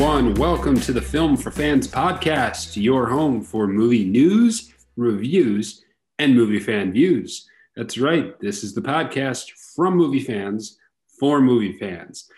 [0.00, 0.32] everyone.
[0.34, 5.82] Welcome to the Film for Fans podcast, your home for movie news, reviews,
[6.20, 7.48] and movie fan views.
[7.74, 8.38] That's right.
[8.38, 10.78] This is the podcast from movie fans
[11.18, 12.30] for movie fans.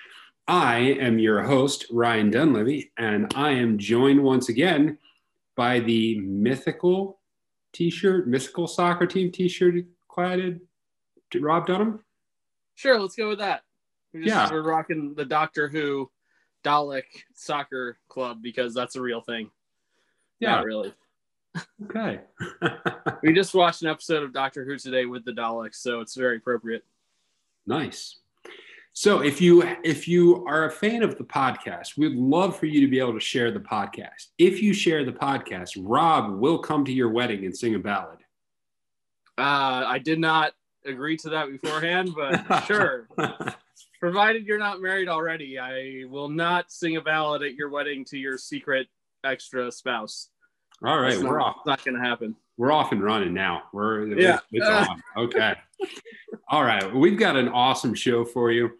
[0.48, 4.96] I am your host, Ryan Dunleavy, and I am joined once again
[5.54, 7.20] by the mythical
[7.74, 9.74] t shirt, mythical soccer team t shirt
[10.10, 10.60] cladded
[11.38, 12.02] Rob Dunham.
[12.74, 13.64] Sure, let's go with that.
[14.14, 14.50] We just, Yeah.
[14.50, 16.10] We're rocking the Doctor Who
[16.64, 19.50] Dalek Soccer Club because that's a real thing.
[20.38, 20.56] Yeah.
[20.56, 20.94] Not really.
[21.84, 22.20] Okay.
[23.22, 26.38] We just watched an episode of Doctor Who today with the Daleks, so it's very
[26.38, 26.84] appropriate.
[27.66, 28.16] Nice.
[28.92, 32.80] So if you if you are a fan of the podcast, we'd love for you
[32.80, 34.28] to be able to share the podcast.
[34.38, 38.18] If you share the podcast, Rob will come to your wedding and sing a ballad.
[39.38, 40.52] Uh, I did not
[40.84, 43.06] agree to that beforehand, but sure.
[44.00, 48.16] Provided you're not married already, I will not sing a ballad at your wedding to
[48.18, 48.86] your secret
[49.24, 50.30] extra spouse.
[50.82, 51.56] All right, It's we're not, off.
[51.58, 52.34] it's not going to happen.
[52.56, 53.64] We're off and running now.
[53.74, 54.38] We're Yeah.
[54.50, 55.02] it's on.
[55.16, 55.54] Okay.
[56.48, 58.70] All right, we've got an awesome show for you.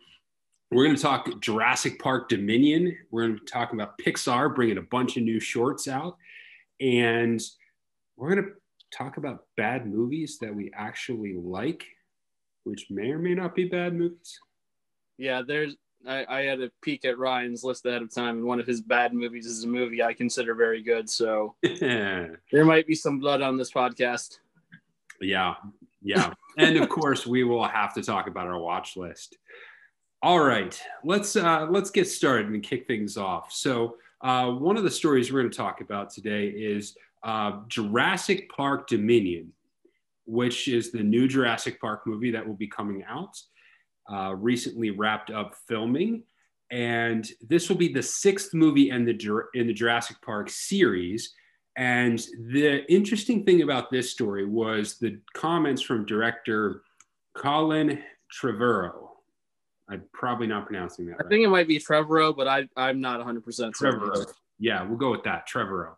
[0.71, 2.97] We're going to talk Jurassic Park Dominion.
[3.11, 6.17] We're going to be talking about Pixar bringing a bunch of new shorts out,
[6.81, 7.43] and
[8.17, 8.51] we're going to
[8.97, 11.85] talk about bad movies that we actually like,
[12.65, 14.39] which may or may not be bad movies.
[15.21, 15.77] Yeah, there's.
[16.09, 18.81] I, I had a peek at Ryan's list ahead of time, and one of his
[18.81, 21.11] bad movies is a movie I consider very good.
[21.11, 24.39] So yeah, there might be some blood on this podcast.
[25.21, 25.57] yeah,
[26.03, 29.37] yeah, and of course we will have to talk about our watch list.
[30.23, 33.53] All right, let's uh, let's get started and kick things off.
[33.53, 38.51] So uh, one of the stories we're going to talk about today is uh, Jurassic
[38.51, 39.53] Park Dominion,
[40.25, 43.39] which is the new Jurassic Park movie that will be coming out.
[44.09, 46.25] Uh, recently wrapped up filming,
[46.71, 51.35] and this will be the sixth movie in the in the Jurassic Park series.
[51.77, 52.19] And
[52.51, 56.83] the interesting thing about this story was the comments from director
[57.37, 59.09] Colin Trevorrow.
[59.89, 61.29] I'm probably not pronouncing that I right.
[61.29, 64.27] think it might be Trevorrow, but I I'm not 100 percent Trevorrow.
[64.59, 65.49] Yeah, we'll go with that.
[65.49, 65.95] Trevorrow.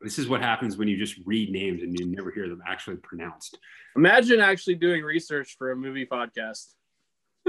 [0.00, 2.96] This is what happens when you just read names and you never hear them actually
[2.96, 3.58] pronounced.
[3.96, 6.74] Imagine actually doing research for a movie podcast.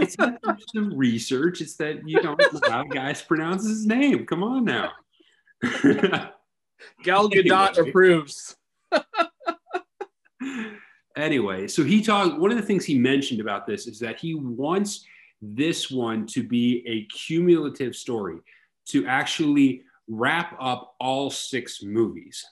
[0.02, 3.86] It's not just some research, it's that you don't know how a guy pronounces his
[3.86, 4.26] name.
[4.26, 4.92] Come on now.
[7.04, 7.90] Gal Gadot Anyway.
[7.90, 8.56] approves.
[11.18, 12.40] anyway, so he talked.
[12.40, 15.06] One of the things he mentioned about this is that he wants
[15.42, 18.40] this one to be a cumulative story
[18.88, 22.44] to actually wrap up all six movies,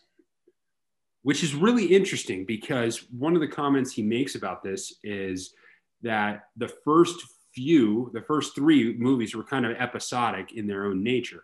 [1.23, 5.53] which is really interesting because one of the comments he makes about this is
[6.01, 7.19] that the first
[7.57, 11.43] few, the first three movies were kind of episodic in their own nature.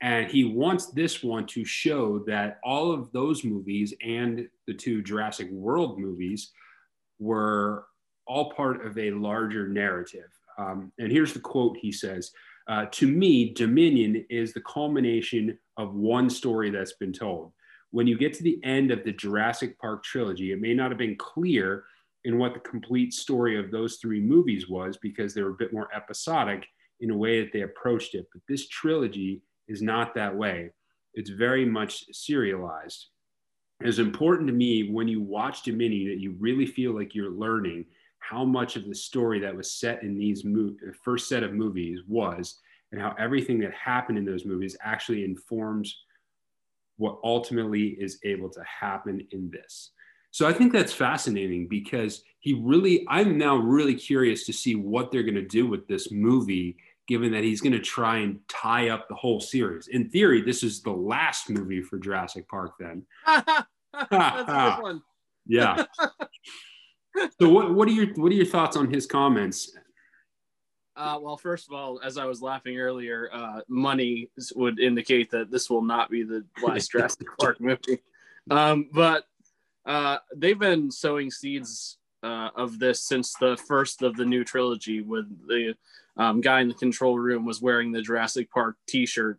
[0.00, 5.02] And he wants this one to show that all of those movies and the two
[5.02, 6.50] Jurassic World movies
[7.20, 7.86] were
[8.26, 10.30] all part of a larger narrative.
[10.58, 12.32] Um, and here's the quote he says
[12.66, 17.52] uh, To me, Dominion is the culmination of one story that's been told.
[17.92, 20.98] When you get to the end of the Jurassic Park trilogy, it may not have
[20.98, 21.84] been clear
[22.24, 25.72] in what the complete story of those three movies was because they were a bit
[25.72, 26.66] more episodic
[27.00, 28.26] in a way that they approached it.
[28.32, 30.70] But this trilogy is not that way.
[31.14, 33.08] It's very much serialized.
[33.80, 37.86] It's important to me when you watch Dominion that you really feel like you're learning
[38.20, 42.00] how much of the story that was set in these mo- first set of movies
[42.06, 42.60] was,
[42.92, 45.96] and how everything that happened in those movies actually informs
[46.98, 49.90] what ultimately is able to happen in this.
[50.32, 55.12] So I think that's fascinating because he really, I'm now really curious to see what
[55.12, 58.88] they're going to do with this movie, given that he's going to try and tie
[58.88, 59.88] up the whole series.
[59.88, 63.04] In theory, this is the last movie for Jurassic Park, then.
[63.26, 63.66] That's
[64.10, 65.02] a good one.
[65.44, 65.86] Yeah.
[67.40, 69.76] so what, what are your what are your thoughts on his comments?
[70.94, 75.50] Uh, well, first of all, as I was laughing earlier, uh, money would indicate that
[75.50, 77.98] this will not be the last Jurassic Park movie.
[78.52, 79.24] Um, but
[79.86, 85.00] uh, they've been sowing seeds uh, of this since the first of the new trilogy,
[85.00, 85.74] with the
[86.16, 89.38] um, guy in the control room was wearing the Jurassic Park T-shirt,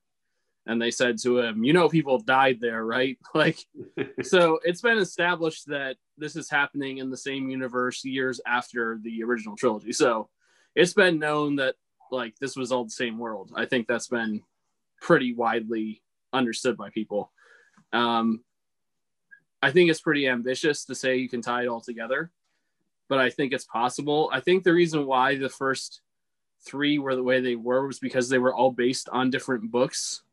[0.66, 3.60] and they said to him, "You know, people died there, right?" Like,
[4.22, 9.24] so it's been established that this is happening in the same universe years after the
[9.24, 9.94] original trilogy.
[9.94, 10.30] So
[10.76, 11.76] it's been known that
[12.12, 13.52] like this was all the same world.
[13.56, 14.42] I think that's been
[15.02, 16.02] pretty widely
[16.32, 17.32] understood by people.
[17.92, 18.44] Um,
[19.64, 22.32] I think it's pretty ambitious to say you can tie it all together,
[23.08, 24.30] but I think it's possible.
[24.34, 26.02] I think the reason why the first
[26.66, 30.24] three were the way they were was because they were all based on different books.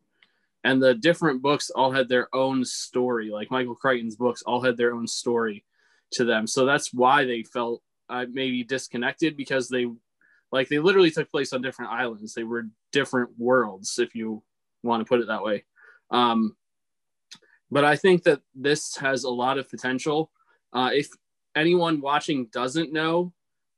[0.65, 3.31] And the different books all had their own story.
[3.31, 5.65] Like Michael Crichton's books all had their own story
[6.15, 6.49] to them.
[6.49, 9.87] So that's why they felt uh, maybe disconnected because they
[10.51, 12.35] like they literally took place on different islands.
[12.35, 14.43] They were different worlds, if you
[14.83, 15.65] want to put it that way.
[16.11, 16.57] Um,
[17.71, 20.31] but I think that this has a lot of potential.
[20.73, 21.09] Uh, if
[21.55, 23.33] anyone watching doesn't know,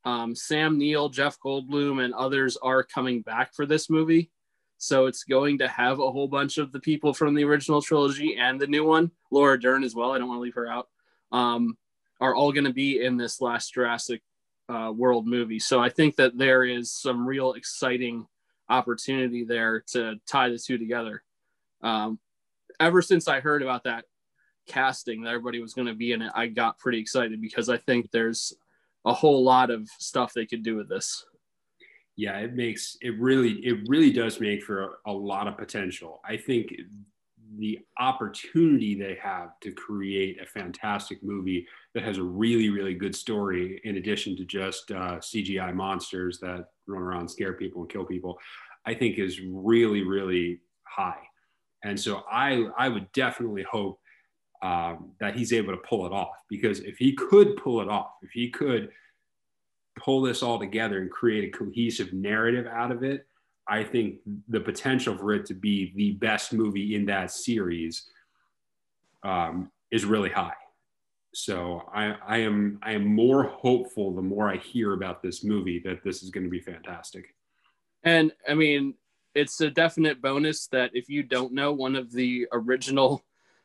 [0.05, 4.31] um, Sam Neill, Jeff Goldblum, and others are coming back for this movie.
[4.79, 8.37] So it's going to have a whole bunch of the people from the original trilogy
[8.37, 10.11] and the new one, Laura Dern as well.
[10.11, 10.89] I don't want to leave her out.
[11.31, 11.79] Um,
[12.21, 14.23] are all going to be in this last Jurassic
[14.69, 15.61] uh, World movie.
[15.61, 18.27] So I think that there is some real exciting
[18.69, 21.23] opportunity there to tie the two together.
[21.83, 22.19] Um,
[22.81, 24.05] ever since I heard about that
[24.67, 27.79] casting that everybody was going to be in it, I got pretty excited because I
[27.79, 28.53] think there's
[29.05, 31.25] a whole lot of stuff they could do with this.
[32.17, 36.21] Yeah, it makes it really it really does make for a, a lot of potential.
[36.25, 36.73] I think
[37.59, 43.15] the opportunity they have to create a fantastic movie that has a really really good
[43.15, 48.05] story in addition to just uh, cgi monsters that run around scare people and kill
[48.05, 48.39] people
[48.87, 51.21] i think is really really high
[51.85, 53.99] and so i i would definitely hope
[54.63, 58.13] um, that he's able to pull it off because if he could pull it off
[58.23, 58.91] if he could
[59.99, 63.27] pull this all together and create a cohesive narrative out of it
[63.69, 64.17] I think
[64.49, 68.09] the potential for it to be the best movie in that series
[69.23, 70.53] um, is really high.
[71.35, 75.81] So I, I am I am more hopeful the more I hear about this movie
[75.85, 77.35] that this is going to be fantastic.
[78.05, 78.95] And I mean,
[79.35, 83.23] it's a definite bonus that if you don't know one of the original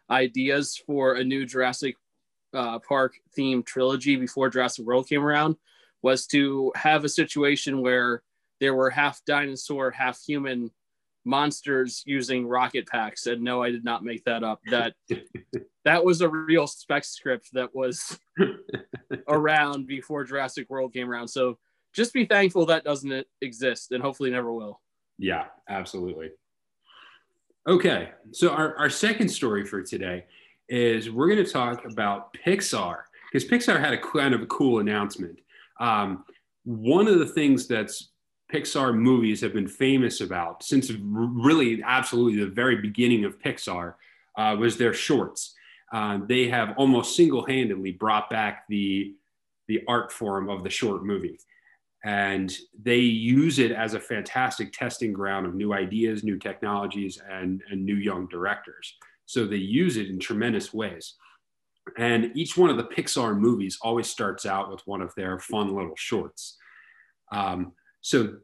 [0.09, 1.95] ideas for a new Jurassic
[2.53, 5.57] uh, Park themed trilogy before Jurassic World came around
[6.01, 8.21] was to have a situation where
[8.59, 10.71] there were half dinosaur, half human
[11.25, 13.27] monsters using rocket packs.
[13.27, 14.61] And no, I did not make that up.
[14.71, 14.93] That
[15.85, 18.17] that was a real spec script that was
[19.27, 21.27] around before Jurassic World came around.
[21.27, 21.57] So
[21.93, 24.79] just be thankful that doesn't exist and hopefully never will.
[25.17, 26.31] Yeah, absolutely.
[27.67, 30.25] Okay, so our, our second story for today
[30.69, 32.99] is we're going to talk about Pixar
[33.31, 35.39] because Pixar had a kind of a cool announcement.
[35.79, 36.23] Um,
[36.63, 38.09] one of the things that's
[38.53, 43.95] Pixar movies have been famous about since really absolutely the very beginning of Pixar
[44.37, 45.53] uh, was their shorts.
[45.91, 49.13] Uh, they have almost single-handedly brought back the
[49.67, 51.37] the art form of the short movie,
[52.03, 57.61] and they use it as a fantastic testing ground of new ideas, new technologies, and
[57.69, 58.95] and new young directors.
[59.25, 61.15] So they use it in tremendous ways.
[61.97, 65.73] And each one of the Pixar movies always starts out with one of their fun
[65.73, 66.57] little shorts.
[67.31, 68.37] Um, so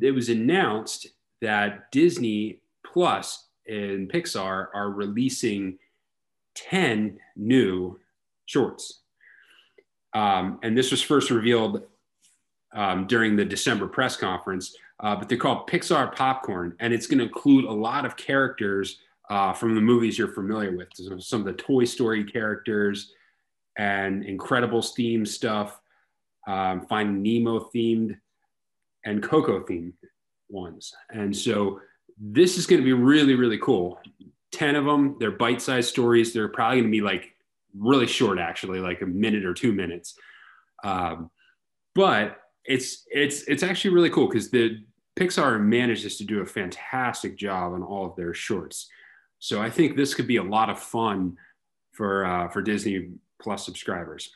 [0.00, 1.06] it was announced
[1.40, 5.78] that Disney Plus and Pixar are releasing
[6.54, 7.98] 10 new
[8.46, 9.02] shorts.
[10.14, 11.82] Um, and this was first revealed
[12.76, 17.18] um, during the December press conference, uh, but they're called Pixar Popcorn, and it's going
[17.18, 19.00] to include a lot of characters
[19.30, 20.88] uh, from the movies you're familiar with.
[20.94, 23.12] So some of the Toy Story characters
[23.76, 25.80] and Incredibles themed stuff,
[26.46, 28.16] um, Finding Nemo themed
[29.04, 29.94] and Coco themed
[30.48, 30.94] ones.
[31.10, 31.80] And so
[32.18, 33.98] this is going to be really, really cool.
[34.52, 36.32] 10 of them, they're bite sized stories.
[36.32, 37.34] They're probably going to be like
[37.76, 40.14] really short, actually, like a minute or two minutes.
[40.84, 41.30] Um,
[41.94, 44.82] but it's it's it's actually really cool because the
[45.18, 48.88] Pixar manages to do a fantastic job on all of their shorts.
[49.38, 51.36] So I think this could be a lot of fun
[51.92, 54.30] for uh, for Disney Plus subscribers.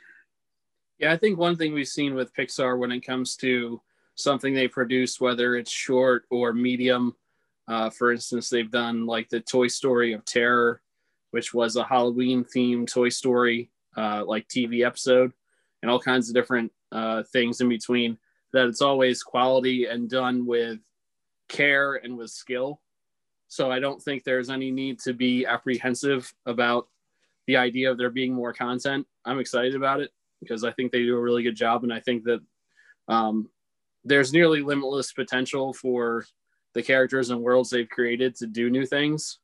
[0.98, 3.80] Yeah, I think one thing we've seen with Pixar when it comes to
[4.16, 7.16] something they produce, whether it's short or medium.
[7.68, 10.82] Uh, for instance, they've done like the Toy Story of Terror,
[11.30, 15.32] which was a Halloween themed Toy Story uh, like TV episode,
[15.82, 18.18] and all kinds of different uh, things in between.
[18.52, 20.80] That it's always quality and done with
[21.48, 22.80] care and with skill.
[23.48, 26.88] So I don't think there's any need to be apprehensive about
[27.46, 29.06] the idea of there being more content.
[29.24, 30.10] I'm excited about it
[30.40, 32.40] because I think they do a really good job, and I think that
[33.08, 33.48] um,
[34.04, 36.24] there's nearly limitless potential for
[36.74, 39.38] the characters and worlds they've created to do new things.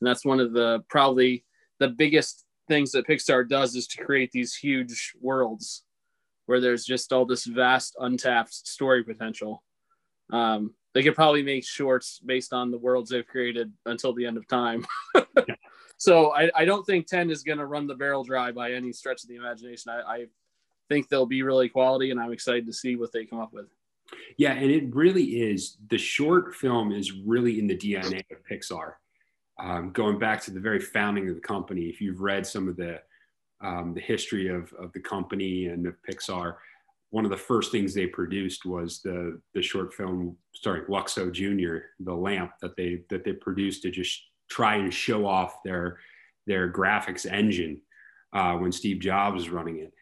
[0.00, 1.44] And that's one of the probably
[1.78, 5.84] the biggest things that Pixar does is to create these huge worlds
[6.46, 9.62] where there's just all this vast untapped story potential.
[10.32, 14.36] Um, they could probably make shorts based on the worlds they've created until the end
[14.36, 14.86] of time.
[15.96, 18.92] so I, I, don't think 10 is going to run the barrel dry by any
[18.92, 19.92] stretch of the imagination.
[19.92, 20.26] I, I
[20.88, 23.66] think they'll be really quality and I'm excited to see what they come up with.
[24.36, 25.78] Yeah, and it really is.
[25.88, 28.94] The short film is really in the DNA of Pixar.
[29.62, 32.76] Um, going back to the very founding of the company, if you've read some of
[32.76, 33.00] the
[33.62, 36.56] um, the history of, of the company and of Pixar,
[37.10, 41.86] one of the first things they produced was the the short film starring Luxo Jr.,
[42.00, 45.98] the lamp that they that they produced to just try and show off their
[46.46, 47.80] their graphics engine
[48.32, 49.92] uh, when Steve Jobs was running it.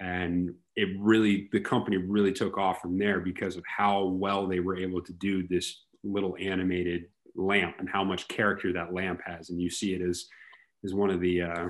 [0.00, 4.60] And it really, the company really took off from there because of how well they
[4.60, 7.06] were able to do this little animated
[7.38, 9.50] lamp and how much character that lamp has.
[9.50, 10.26] And you see it as,
[10.84, 11.68] as one of the, uh,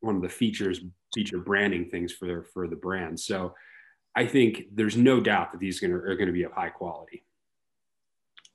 [0.00, 0.80] one of the features,
[1.14, 3.20] feature branding things for, their, for the brand.
[3.20, 3.54] So
[4.14, 7.24] I think there's no doubt that these are going to be of high quality.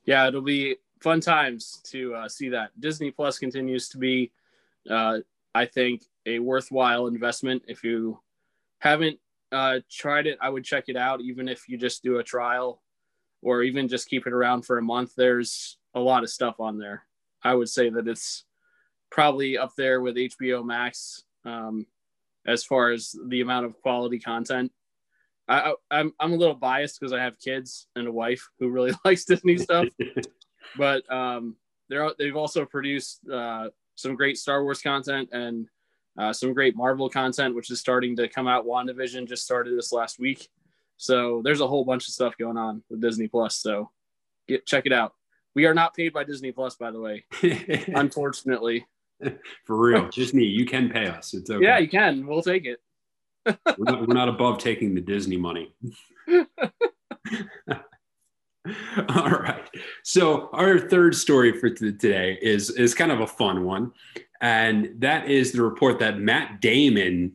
[0.06, 2.72] Yeah, it'll be fun times to uh, see that.
[2.80, 4.32] Disney Plus continues to be,
[4.90, 5.20] uh,
[5.54, 7.64] I think, a worthwhile investment.
[7.68, 8.20] If you
[8.80, 9.20] haven't
[9.52, 12.82] uh, tried it, I would check it out, even if you just do a trial
[13.42, 15.14] or even just keep it around for a month.
[15.16, 17.04] There's a lot of stuff on there.
[17.44, 18.46] I would say that it's
[19.10, 21.86] probably up there with HBO Max um,
[22.46, 24.72] as far as the amount of quality content.
[25.50, 28.92] I, I'm I'm a little biased because I have kids and a wife who really
[29.06, 29.88] likes Disney stuff,
[30.78, 31.56] but um,
[31.90, 35.68] they're they've also produced uh, some great Star Wars content and
[36.18, 38.66] uh, some great Marvel content, which is starting to come out.
[38.66, 40.50] WandaVision just started this last week,
[40.98, 43.56] so there's a whole bunch of stuff going on with Disney Plus.
[43.56, 43.90] So
[44.50, 45.14] get check it out.
[45.58, 47.26] We are not paid by Disney Plus, by the way,
[47.88, 48.86] unfortunately.
[49.66, 50.44] For real, just me.
[50.44, 51.34] you can pay us.
[51.34, 51.66] It's okay.
[51.66, 52.28] Yeah, you can.
[52.28, 52.80] We'll take it
[53.48, 55.74] we're, not, we're not above taking the Disney money.
[59.10, 59.70] All right.
[60.04, 63.94] So our third story for today is is kind of a fun one,
[64.42, 67.34] and that is the report that Matt Damon,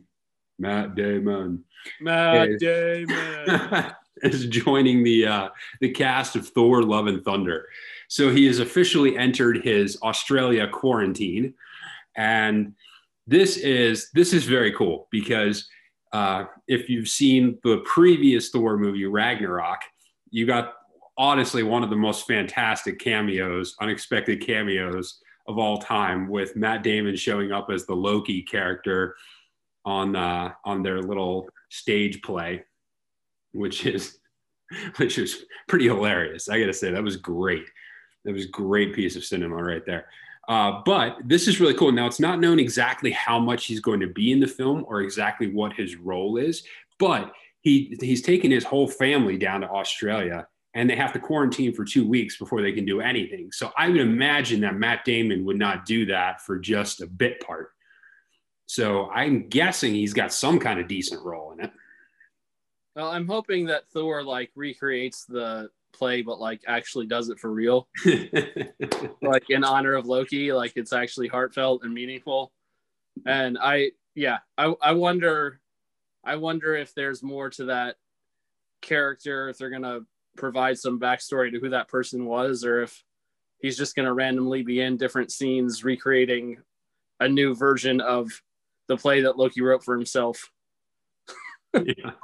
[0.58, 1.64] Matt Damon,
[2.00, 5.48] Matt is, Damon is joining the uh,
[5.80, 7.66] the cast of Thor: Love and Thunder.
[8.12, 11.54] So he has officially entered his Australia quarantine,
[12.14, 12.74] and
[13.26, 15.66] this is this is very cool because
[16.12, 19.80] uh, if you've seen the previous Thor movie, Ragnarok,
[20.28, 20.74] you got
[21.16, 27.16] honestly one of the most fantastic cameos, unexpected cameos of all time, with Matt Damon
[27.16, 29.16] showing up as the Loki character
[29.86, 32.62] on uh, on their little stage play,
[33.52, 34.18] which is
[34.96, 36.50] which is pretty hilarious.
[36.50, 37.64] I got to say that was great.
[38.24, 40.06] That was a great piece of cinema right there.
[40.48, 41.92] Uh, but this is really cool.
[41.92, 45.00] Now, it's not known exactly how much he's going to be in the film or
[45.00, 46.64] exactly what his role is,
[46.98, 51.72] but he he's taken his whole family down to Australia and they have to quarantine
[51.72, 53.52] for two weeks before they can do anything.
[53.52, 57.40] So I would imagine that Matt Damon would not do that for just a bit
[57.40, 57.72] part.
[58.66, 61.72] So I'm guessing he's got some kind of decent role in it.
[62.96, 67.50] Well, I'm hoping that Thor like recreates the play, but like actually does it for
[67.50, 67.88] real,
[69.22, 70.52] like in honor of Loki.
[70.52, 72.52] Like it's actually heartfelt and meaningful.
[73.26, 75.60] And I, yeah, I, I wonder,
[76.24, 77.96] I wonder if there's more to that
[78.80, 80.00] character, if they're gonna
[80.36, 83.02] provide some backstory to who that person was, or if
[83.58, 86.58] he's just gonna randomly be in different scenes recreating
[87.20, 88.28] a new version of
[88.88, 90.50] the play that Loki wrote for himself.
[91.74, 92.12] yeah.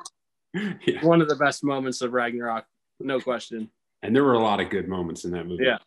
[0.87, 1.05] Yeah.
[1.05, 2.65] One of the best moments of Ragnarok
[3.01, 3.71] no question.
[4.03, 5.65] And there were a lot of good moments in that movie.
[5.65, 5.79] Yeah.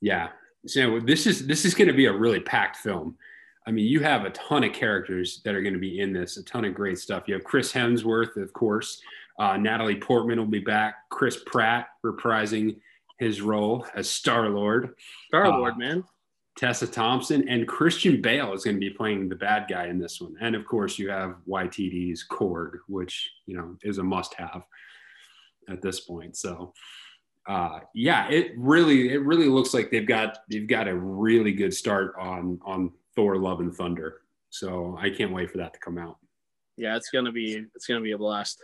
[0.00, 0.28] Yeah.
[0.66, 3.16] So this is this is going to be a really packed film.
[3.66, 6.36] I mean, you have a ton of characters that are going to be in this,
[6.36, 7.24] a ton of great stuff.
[7.26, 9.00] You have Chris Hemsworth, of course.
[9.38, 11.08] Uh, Natalie Portman will be back.
[11.10, 12.76] Chris Pratt reprising
[13.18, 14.94] his role as Star Lord.
[15.28, 16.04] Star Lord, uh, man.
[16.56, 20.20] Tessa Thompson and Christian Bale is going to be playing the bad guy in this
[20.20, 20.36] one.
[20.40, 24.62] And of course, you have Waititi's Korg, which you know is a must-have
[25.72, 26.36] at this point.
[26.36, 26.72] So
[27.48, 31.74] uh, yeah, it really it really looks like they've got they've got a really good
[31.74, 34.20] start on on Thor: Love and Thunder.
[34.50, 36.18] So I can't wait for that to come out.
[36.76, 38.62] Yeah, it's gonna be it's gonna be a blast.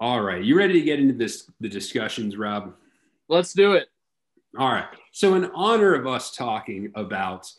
[0.00, 2.74] All right, you ready to get into this the discussions, Rob?
[3.28, 3.88] Let's do it.
[4.58, 4.86] All right.
[5.12, 7.50] So in honor of us talking about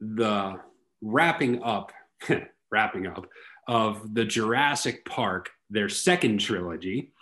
[0.00, 0.54] the
[1.00, 1.92] wrapping up,
[2.70, 3.26] wrapping up
[3.66, 7.12] of the Jurassic Park their second trilogy.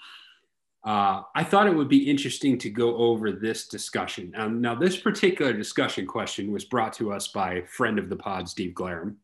[0.84, 4.32] Uh, I thought it would be interesting to go over this discussion.
[4.36, 8.48] Um, now, this particular discussion question was brought to us by friend of the pod,
[8.48, 9.16] Steve Glarum.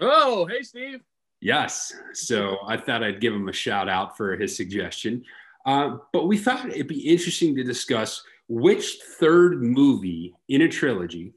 [0.00, 1.00] Oh, hey, Steve.
[1.40, 1.92] Yes.
[2.12, 5.24] So I thought I'd give him a shout out for his suggestion.
[5.64, 11.32] Uh, but we thought it'd be interesting to discuss which third movie in a trilogy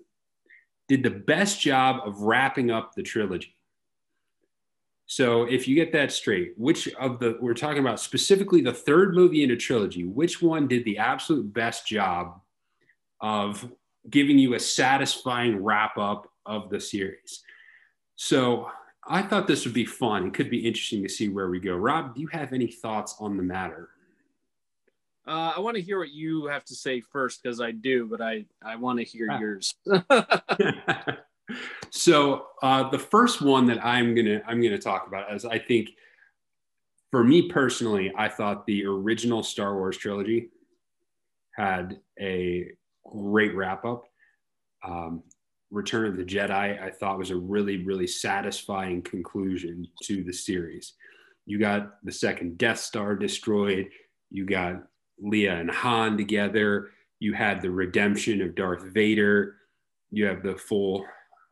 [0.87, 3.55] did the best job of wrapping up the trilogy.
[5.11, 9.15] So if you get that straight, which of the we're talking about specifically the third
[9.15, 12.39] movie in a trilogy, which one did the absolute best job
[13.19, 13.67] of
[14.07, 17.41] giving you a satisfying wrap up of the series?
[18.17, 18.69] So
[19.07, 20.27] I thought this would be fun.
[20.27, 21.75] It could be interesting to see where we go.
[21.75, 23.89] Rob, do you have any thoughts on the matter?
[25.27, 28.21] Uh, I want to hear what you have to say first because I do, but
[28.21, 29.39] I I want to hear ah.
[29.39, 29.73] yours.
[31.89, 35.89] so uh, the first one that I'm gonna I'm gonna talk about is I think
[37.11, 40.49] for me personally, I thought the original Star Wars trilogy
[41.55, 42.67] had a
[43.03, 44.03] great wrap up.
[44.83, 45.23] Um,
[45.71, 50.93] Return of the Jedi, I thought was a really, really satisfying conclusion to the series.
[51.45, 53.89] You got the second Death Star destroyed.
[54.31, 54.83] You got
[55.23, 56.89] Leia and Han together.
[57.19, 59.57] You had the redemption of Darth Vader.
[60.11, 61.05] You have the full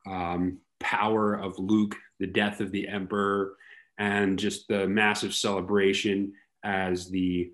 [0.07, 3.55] um, power of Luke, the death of the Emperor,
[3.97, 6.33] and just the massive celebration
[6.63, 7.51] as the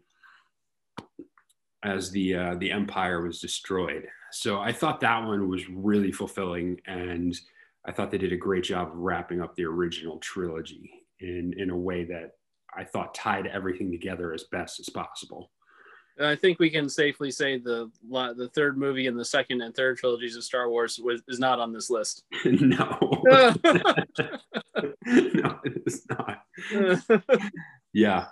[1.83, 4.07] as the uh, the Empire was destroyed.
[4.31, 7.37] So I thought that one was really fulfilling, and
[7.85, 11.69] I thought they did a great job of wrapping up the original trilogy in in
[11.69, 12.31] a way that
[12.75, 15.51] I thought tied everything together as best as possible.
[16.19, 19.97] I think we can safely say the the third movie in the second and third
[19.97, 22.23] trilogies of Star Wars was, is not on this list.
[22.45, 23.49] no, no,
[25.05, 26.43] it is not.
[27.93, 28.27] yeah,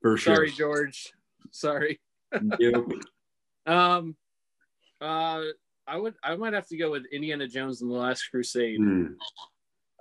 [0.00, 0.36] for sure.
[0.36, 1.12] Sorry, George.
[1.50, 2.00] Sorry.
[2.58, 2.74] Yep.
[3.66, 4.16] um,
[5.00, 5.42] uh,
[5.86, 8.80] I would I might have to go with Indiana Jones and the Last Crusade.
[8.80, 9.14] Mm.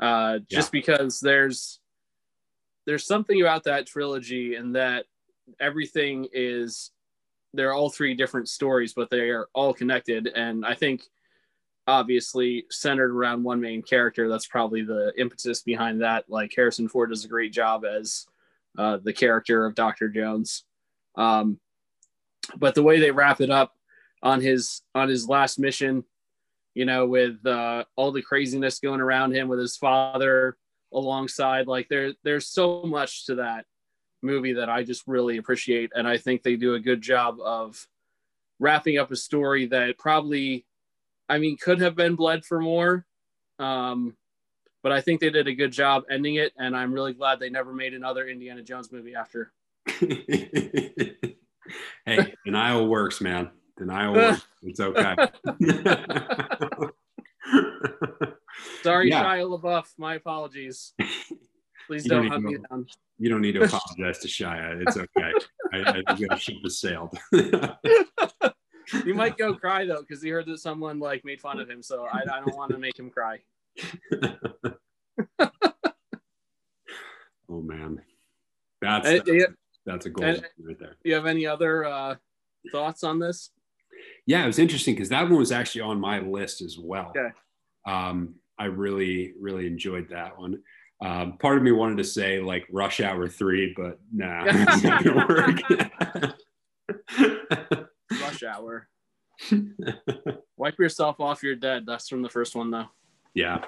[0.02, 0.80] Uh, just yeah.
[0.80, 1.80] because there's
[2.86, 5.06] there's something about that trilogy and that
[5.60, 6.92] everything is
[7.56, 10.28] they're all three different stories, but they are all connected.
[10.28, 11.04] And I think
[11.88, 14.28] obviously centered around one main character.
[14.28, 16.26] That's probably the impetus behind that.
[16.30, 18.26] Like Harrison Ford does a great job as
[18.78, 20.10] uh, the character of Dr.
[20.10, 20.64] Jones.
[21.16, 21.60] Um,
[22.58, 23.74] but the way they wrap it up
[24.22, 26.04] on his on his last mission,
[26.74, 30.58] you know, with uh, all the craziness going around him with his father
[30.94, 33.66] alongside, like there there's so much to that
[34.26, 35.92] movie that I just really appreciate.
[35.96, 37.88] And I think they do a good job of
[38.60, 40.66] wrapping up a story that probably,
[41.30, 43.06] I mean, could have been bled for more.
[43.60, 44.16] Um,
[44.84, 46.54] but I think they did a good job ending it.
[46.58, 49.52] And I'm really glad they never made another Indiana Jones movie after.
[52.06, 53.52] hey, denial works, man.
[53.78, 54.46] Denial works.
[54.64, 55.16] It's okay.
[58.84, 59.24] Sorry, yeah.
[59.24, 59.86] Shia LaBeouf.
[59.98, 60.94] My apologies.
[61.88, 64.82] Please don't, don't hunt me down you don't need to apologize to Shia.
[64.82, 65.32] It's okay.
[65.74, 67.18] I, I think the ship has sailed.
[69.06, 71.82] you might go cry though, because he heard that someone like made fun of him.
[71.82, 73.40] So I, I don't want to make him cry.
[77.50, 78.02] oh man,
[78.82, 79.30] that's that's,
[79.86, 80.96] that's a goal and, right there.
[81.04, 82.16] You have any other uh,
[82.72, 83.52] thoughts on this?
[84.26, 87.12] Yeah, it was interesting because that one was actually on my list as well.
[87.16, 87.30] Okay.
[87.86, 90.62] Um, I really, really enjoyed that one.
[91.06, 95.04] Um, part of me wanted to say like Rush Hour Three, but nah, it's not
[95.04, 96.36] gonna work.
[98.22, 98.88] Rush Hour.
[100.58, 101.44] Wipe yourself off.
[101.44, 101.86] You're dead.
[101.86, 102.88] That's from the first one, though.
[103.36, 103.64] Yeah.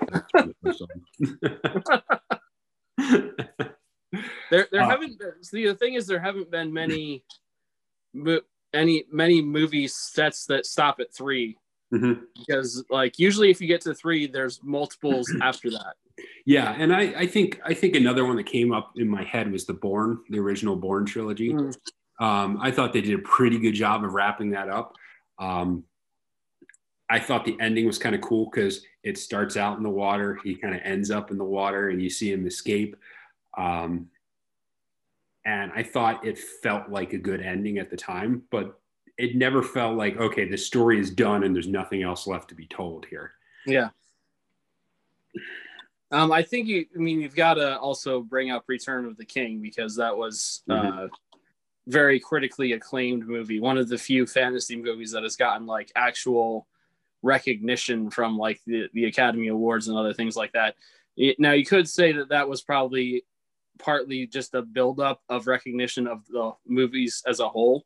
[4.50, 5.20] there, there uh, haven't.
[5.20, 7.24] Been, See, the thing is, there haven't been many,
[8.74, 11.56] any many movie sets that stop at 3
[11.94, 12.14] mm-hmm.
[12.40, 15.98] because, like, usually if you get to three, there's multiples after that.
[16.46, 19.52] Yeah, and I, I think I think another one that came up in my head
[19.52, 21.54] was the Bourne, the original Bourne trilogy.
[21.54, 21.76] Mm.
[22.20, 24.94] Um, I thought they did a pretty good job of wrapping that up.
[25.38, 25.84] Um,
[27.10, 30.40] I thought the ending was kind of cool because it starts out in the water,
[30.44, 32.96] he kind of ends up in the water, and you see him escape.
[33.58, 34.08] Um,
[35.46, 38.80] and I thought it felt like a good ending at the time, but
[39.18, 42.56] it never felt like okay, the story is done and there's nothing else left to
[42.56, 43.32] be told here.
[43.66, 43.90] Yeah.
[46.12, 46.86] Um, I think you.
[46.96, 50.64] I mean, you've got to also bring up Return of the King because that was
[50.70, 51.00] mm-hmm.
[51.00, 51.08] uh,
[51.88, 53.60] very critically acclaimed movie.
[53.60, 56.68] One of the few fantasy movies that has gotten like actual
[57.24, 60.76] recognition from like the, the Academy Awards and other things like that.
[61.18, 63.24] It, now, you could say that that was probably
[63.80, 67.86] partly just a buildup of recognition of the movies as a whole.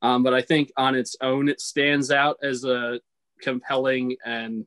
[0.00, 3.00] Um, but I think on its own, it stands out as a
[3.40, 4.66] compelling and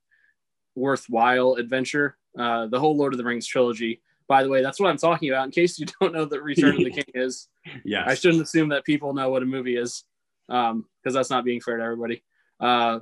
[0.76, 2.18] worthwhile adventure.
[2.38, 4.02] Uh, the whole Lord of the Rings trilogy.
[4.28, 5.46] By the way, that's what I'm talking about.
[5.46, 7.48] In case you don't know that Return of the King is,
[7.84, 10.04] yeah, I shouldn't assume that people know what a movie is,
[10.48, 12.24] because um, that's not being fair to everybody.
[12.60, 13.00] Uh,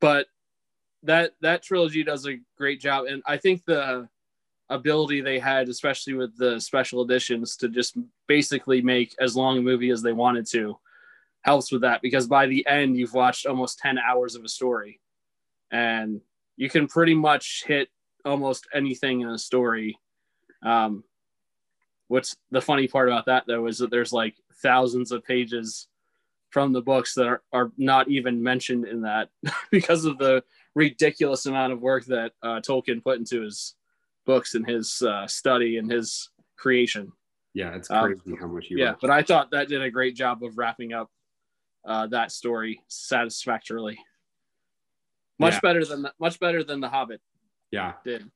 [0.00, 0.26] but
[1.04, 4.08] that that trilogy does a great job, and I think the
[4.68, 9.62] ability they had, especially with the special editions, to just basically make as long a
[9.62, 10.78] movie as they wanted to,
[11.42, 15.00] helps with that because by the end you've watched almost 10 hours of a story
[15.70, 16.20] and
[16.56, 17.88] you can pretty much hit
[18.24, 19.98] almost anything in a story.
[20.62, 21.04] Um,
[22.08, 25.88] what's the funny part about that though is that there's like thousands of pages
[26.50, 29.30] from the books that are, are not even mentioned in that
[29.70, 33.74] because of the ridiculous amount of work that uh, Tolkien put into his
[34.26, 37.10] books and his uh, study and his creation.
[37.54, 38.78] Yeah, it's crazy um, how much you.
[38.78, 39.00] Yeah, wrote.
[39.00, 41.10] but I thought that did a great job of wrapping up
[41.86, 43.98] uh, that story satisfactorily.
[45.38, 45.60] Much yeah.
[45.62, 47.20] better than much better than the Hobbit.
[47.72, 48.30] Yeah, did.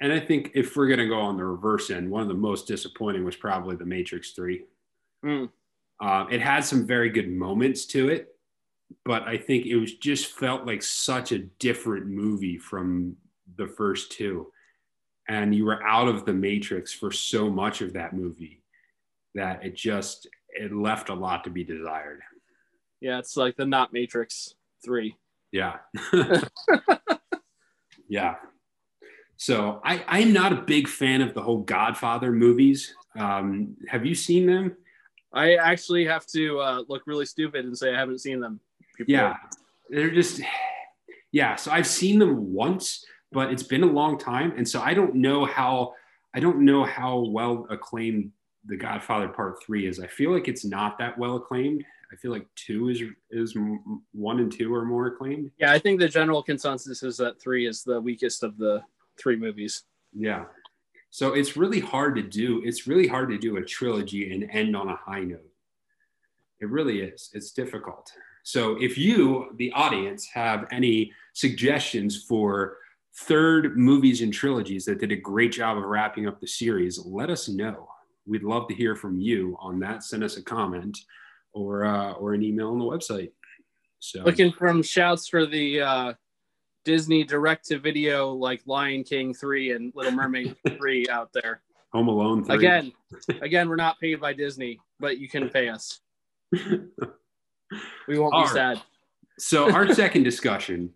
[0.00, 2.66] And I think if we're gonna go on the reverse end, one of the most
[2.66, 4.64] disappointing was probably the Matrix Three.
[5.24, 5.50] Mm.
[6.00, 8.34] Uh, it had some very good moments to it,
[9.04, 13.16] but I think it was just felt like such a different movie from
[13.56, 14.50] the first two
[15.30, 18.62] and you were out of the matrix for so much of that movie
[19.34, 22.20] that it just it left a lot to be desired
[23.00, 24.54] yeah it's like the not matrix
[24.84, 25.14] 3
[25.52, 25.76] yeah
[28.08, 28.34] yeah
[29.40, 34.14] so i i'm not a big fan of the whole godfather movies um have you
[34.14, 34.76] seen them
[35.32, 38.60] i actually have to uh, look really stupid and say i haven't seen them
[38.96, 39.06] before.
[39.08, 39.36] yeah
[39.88, 40.40] they're just
[41.32, 44.94] yeah so i've seen them once but it's been a long time, and so I
[44.94, 45.94] don't know how
[46.34, 48.32] I don't know how well acclaimed
[48.66, 50.00] The Godfather Part Three is.
[50.00, 51.84] I feel like it's not that well acclaimed.
[52.12, 53.56] I feel like two is is
[54.12, 55.50] one and two are more acclaimed.
[55.58, 58.82] Yeah, I think the general consensus is that three is the weakest of the
[59.20, 59.84] three movies.
[60.12, 60.44] Yeah.
[61.10, 62.62] So it's really hard to do.
[62.64, 65.50] It's really hard to do a trilogy and end on a high note.
[66.60, 67.30] It really is.
[67.32, 68.12] It's difficult.
[68.42, 72.76] So if you, the audience, have any suggestions for
[73.14, 77.28] third movies and trilogies that did a great job of wrapping up the series, let
[77.30, 77.88] us know.
[78.26, 80.04] We'd love to hear from you on that.
[80.04, 80.98] Send us a comment
[81.52, 83.32] or uh, or an email on the website.
[83.98, 86.12] So looking from shouts for the uh,
[86.84, 91.62] Disney direct to video like Lion King three and Little Mermaid three out there.
[91.92, 92.54] Home Alone 3.
[92.54, 92.92] again.
[93.42, 95.98] Again, we're not paid by Disney, but you can pay us.
[96.52, 96.60] we
[98.16, 98.76] won't All be right.
[98.76, 98.82] sad.
[99.40, 100.90] So our second discussion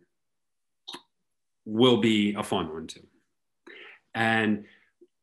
[1.65, 3.05] will be a fun one too.
[4.15, 4.67] And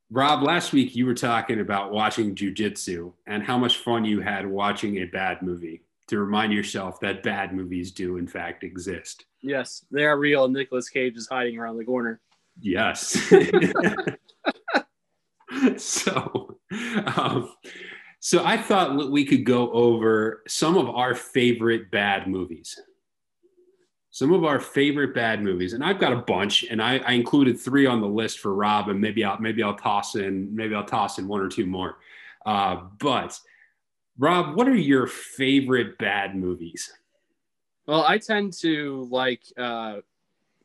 [0.09, 4.19] Rob, last week you were talking about watching Jiu Jitsu and how much fun you
[4.19, 9.23] had watching a bad movie to remind yourself that bad movies do in fact exist.
[9.41, 10.47] Yes, they are real.
[10.47, 12.19] Nicolas Cage is hiding around the corner.
[12.59, 13.17] Yes.
[15.77, 16.57] so,
[17.17, 17.51] um,
[18.19, 22.79] so I thought we could go over some of our favorite bad movies
[24.11, 27.57] some of our favorite bad movies, and I've got a bunch, and I, I, included
[27.57, 30.85] three on the list for Rob, and maybe I'll maybe I'll toss in maybe I'll
[30.85, 31.97] toss in one or two more.
[32.45, 33.39] Uh, but
[34.19, 36.91] Rob, what are your favorite bad movies?
[37.91, 39.97] Well, I tend to like uh,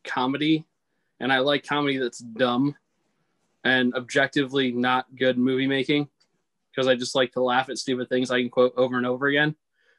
[0.05, 0.65] comedy,
[1.19, 2.77] and I like comedy that's dumb
[3.65, 6.09] and objectively not good movie making
[6.71, 9.27] because I just like to laugh at stupid things I can quote over and over
[9.27, 9.57] again.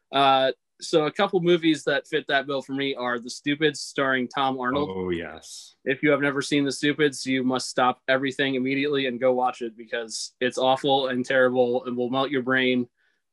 [0.09, 4.29] Uh, so a couple movies that fit that bill for me are The Stupids, starring
[4.29, 4.89] Tom Arnold.
[4.89, 5.75] Oh yes.
[5.83, 9.61] If you have never seen The Stupids, you must stop everything immediately and go watch
[9.61, 12.87] it because it's awful and terrible and will melt your brain,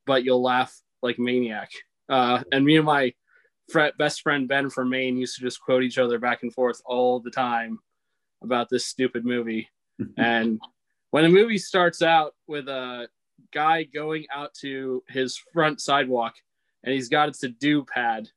[0.05, 1.71] but you'll laugh like maniac.
[2.09, 3.13] Uh, and me and my
[3.97, 7.19] best friend Ben from Maine used to just quote each other back and forth all
[7.19, 7.79] the time
[8.43, 9.69] about this stupid movie.
[10.17, 10.59] and
[11.11, 13.07] when the movie starts out with a
[13.53, 16.35] guy going out to his front sidewalk
[16.83, 18.29] and he's got a to do pad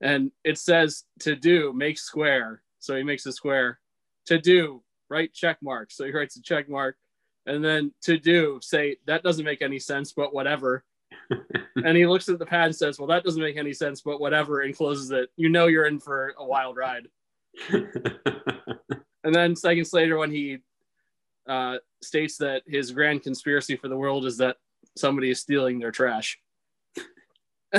[0.00, 2.62] and it says to do make square.
[2.78, 3.78] So he makes a square.
[4.26, 5.90] To do write check mark.
[5.90, 6.96] So he writes a check mark
[7.46, 10.84] and then to do say that doesn't make any sense but whatever
[11.76, 14.20] and he looks at the pad and says well that doesn't make any sense but
[14.20, 17.06] whatever and closes it you know you're in for a wild ride
[17.70, 20.58] and then seconds later when he
[21.48, 24.56] uh, states that his grand conspiracy for the world is that
[24.96, 26.38] somebody is stealing their trash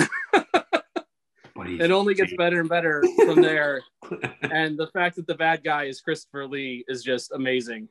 [1.79, 3.81] it only gets better and better from there.
[4.41, 7.87] and the fact that the bad guy is Christopher Lee is just amazing.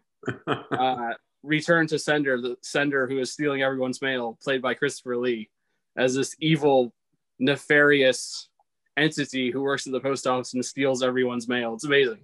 [0.47, 5.49] Uh, Return to Sender, the sender who is stealing everyone's mail, played by Christopher Lee,
[5.97, 6.93] as this evil,
[7.39, 8.49] nefarious
[8.97, 11.75] entity who works at the post office and steals everyone's mail.
[11.75, 12.21] It's amazing.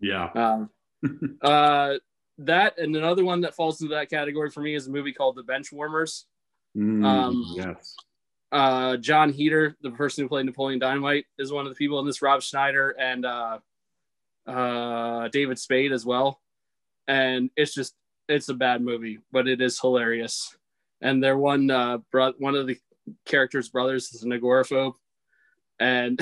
[0.00, 0.30] Yeah.
[0.34, 0.70] Um,
[1.42, 1.94] uh,
[2.38, 5.36] that and another one that falls into that category for me is a movie called
[5.36, 6.24] The Benchwarmers.
[6.76, 7.96] Mm, um, yes
[8.52, 12.06] uh, Jon Heder, the person who played Napoleon Dynamite, is one of the people in
[12.06, 12.22] this.
[12.22, 13.58] Rob Schneider and uh,
[14.46, 16.40] uh, David Spade as well.
[17.08, 17.94] and it's just
[18.28, 20.56] it's a bad movie, but it is hilarious.
[21.00, 22.78] And their one uh, bro- one of the
[23.24, 24.94] characters' brothers is an agoraphobe,
[25.78, 26.20] and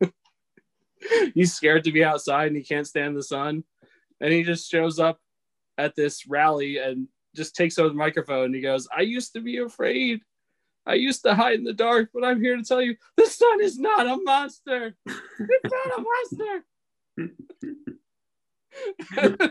[1.34, 3.64] he's scared to be outside and he can't stand the sun,
[4.20, 5.18] and he just shows up
[5.78, 9.40] at this rally and just takes over the microphone and he goes, "I used to
[9.40, 10.20] be afraid."
[10.84, 13.62] I used to hide in the dark, but I'm here to tell you the sun
[13.62, 14.96] is not a monster.
[15.06, 16.64] It's not a monster.
[19.16, 19.50] and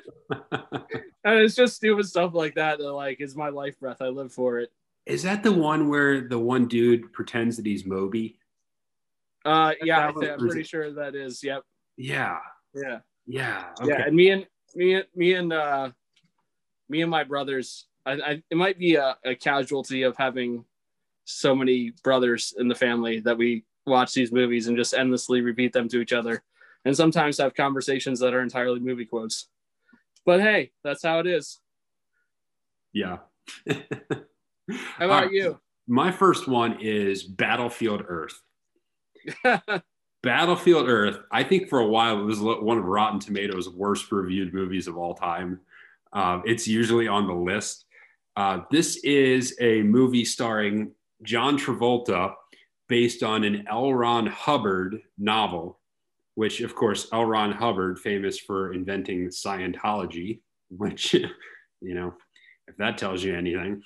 [1.23, 4.01] it's just stupid stuff like that that like is my life breath.
[4.01, 4.71] I live for it.
[5.05, 8.37] Is that the one where the one dude pretends that he's Moby?
[9.43, 11.43] Uh, yeah, I am pretty sure that is.
[11.43, 11.63] Yep.
[11.97, 12.37] Yeah.
[12.73, 12.99] Yeah.
[13.25, 13.65] Yeah.
[13.81, 13.89] Okay.
[13.89, 15.89] Yeah, and me and me and me and uh,
[16.89, 17.87] me and my brothers.
[18.05, 20.65] I, I it might be a, a casualty of having
[21.25, 25.73] so many brothers in the family that we watch these movies and just endlessly repeat
[25.73, 26.43] them to each other,
[26.85, 29.47] and sometimes have conversations that are entirely movie quotes.
[30.25, 31.59] But hey, that's how it is.
[32.93, 33.17] Yeah.
[33.69, 33.75] how
[34.97, 35.31] about right.
[35.31, 35.59] you?
[35.87, 38.41] My first one is Battlefield Earth.
[40.23, 44.53] Battlefield Earth, I think for a while it was one of Rotten Tomatoes' worst reviewed
[44.53, 45.59] movies of all time.
[46.13, 47.85] Uh, it's usually on the list.
[48.35, 50.91] Uh, this is a movie starring
[51.23, 52.33] John Travolta
[52.87, 53.93] based on an L.
[53.93, 55.79] Ron Hubbard novel,
[56.35, 57.25] which, of course, L.
[57.25, 60.39] Ron Hubbard, famous for inventing Scientology,
[60.69, 61.13] which,
[61.81, 62.13] you know,
[62.67, 63.81] if that tells you anything.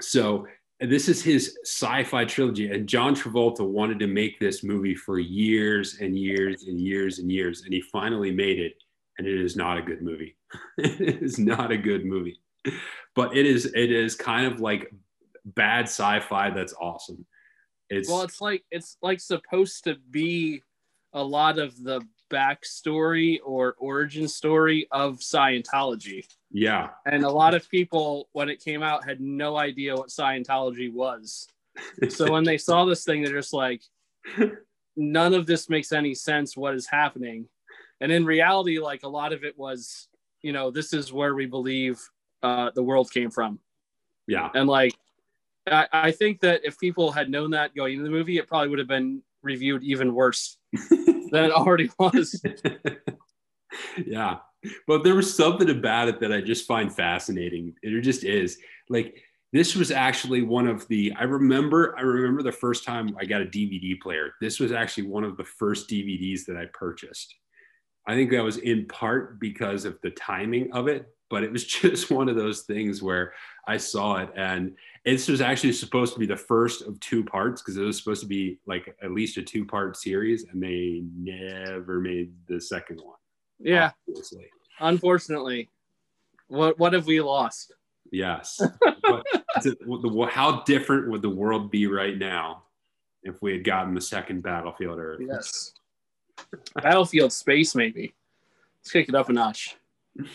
[0.00, 0.46] So,
[0.80, 5.98] this is his sci-fi trilogy and john travolta wanted to make this movie for years
[6.00, 8.74] and years and years and years and he finally made it
[9.18, 10.36] and it is not a good movie
[10.78, 12.40] it is not a good movie
[13.14, 14.92] but it is it is kind of like
[15.44, 17.26] bad sci-fi that's awesome
[17.90, 20.62] it's well it's like it's like supposed to be
[21.12, 26.26] a lot of the backstory or origin story of Scientology.
[26.50, 26.90] Yeah.
[27.06, 31.48] And a lot of people, when it came out, had no idea what Scientology was.
[32.08, 33.82] so when they saw this thing, they're just like,
[34.96, 36.56] none of this makes any sense.
[36.56, 37.48] What is happening?
[38.00, 40.08] And in reality, like a lot of it was,
[40.42, 42.00] you know, this is where we believe
[42.42, 43.58] uh, the world came from.
[44.26, 44.50] Yeah.
[44.54, 44.94] And like,
[45.66, 48.68] I, I think that if people had known that going into the movie, it probably
[48.68, 50.57] would have been reviewed even worse
[50.90, 52.42] than it already was.
[54.06, 54.38] yeah.
[54.86, 57.74] But there was something about it that I just find fascinating.
[57.82, 58.58] It just is.
[58.88, 63.24] Like this was actually one of the I remember I remember the first time I
[63.24, 64.32] got a DVD player.
[64.40, 67.34] This was actually one of the first DVDs that I purchased.
[68.06, 71.64] I think that was in part because of the timing of it, but it was
[71.82, 73.32] just one of those things where
[73.66, 77.62] I saw it and this was actually supposed to be the first of two parts
[77.62, 81.02] because it was supposed to be like at least a two part series and they
[81.16, 83.16] never made the second one.
[83.58, 83.92] Yeah.
[84.08, 84.46] Obviously.
[84.80, 85.70] Unfortunately.
[86.48, 87.72] What what have we lost?
[88.10, 88.60] Yes.
[90.30, 92.64] how different would the world be right now
[93.22, 95.20] if we had gotten the second Battlefield Earth?
[95.26, 95.72] Yes.
[96.74, 98.14] Battlefield Space, maybe.
[98.80, 99.76] Let's kick it up a notch.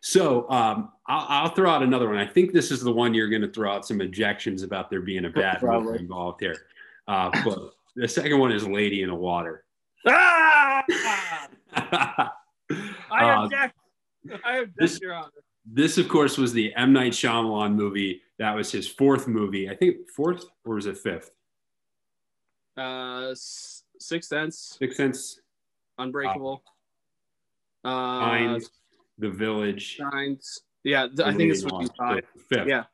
[0.00, 2.18] so um, I'll, I'll, throw out another one.
[2.18, 5.00] I think this is the one you're going to throw out some objections about there
[5.00, 6.56] being a bad movie involved here.
[7.08, 9.64] Uh, but the second one is Lady in the Water.
[10.06, 10.84] Ah!
[11.74, 12.30] I
[13.10, 13.74] uh, object.
[14.44, 15.28] I object, this, Your Honor.
[15.64, 16.92] This, of course, was the M.
[16.92, 18.22] Night Shyamalan movie.
[18.38, 19.68] That was his fourth movie.
[19.68, 21.30] I think fourth, or was it fifth?
[22.76, 24.76] Uh, Sixth Sense.
[24.78, 25.40] Sixth Sense.
[25.98, 26.62] Unbreakable.
[27.84, 28.58] Uh, uh
[29.18, 29.98] the Village.
[29.98, 30.60] Signs.
[30.84, 32.24] Yeah, th- I think it's would be five.
[32.48, 32.66] Fifth.
[32.66, 32.84] Yeah.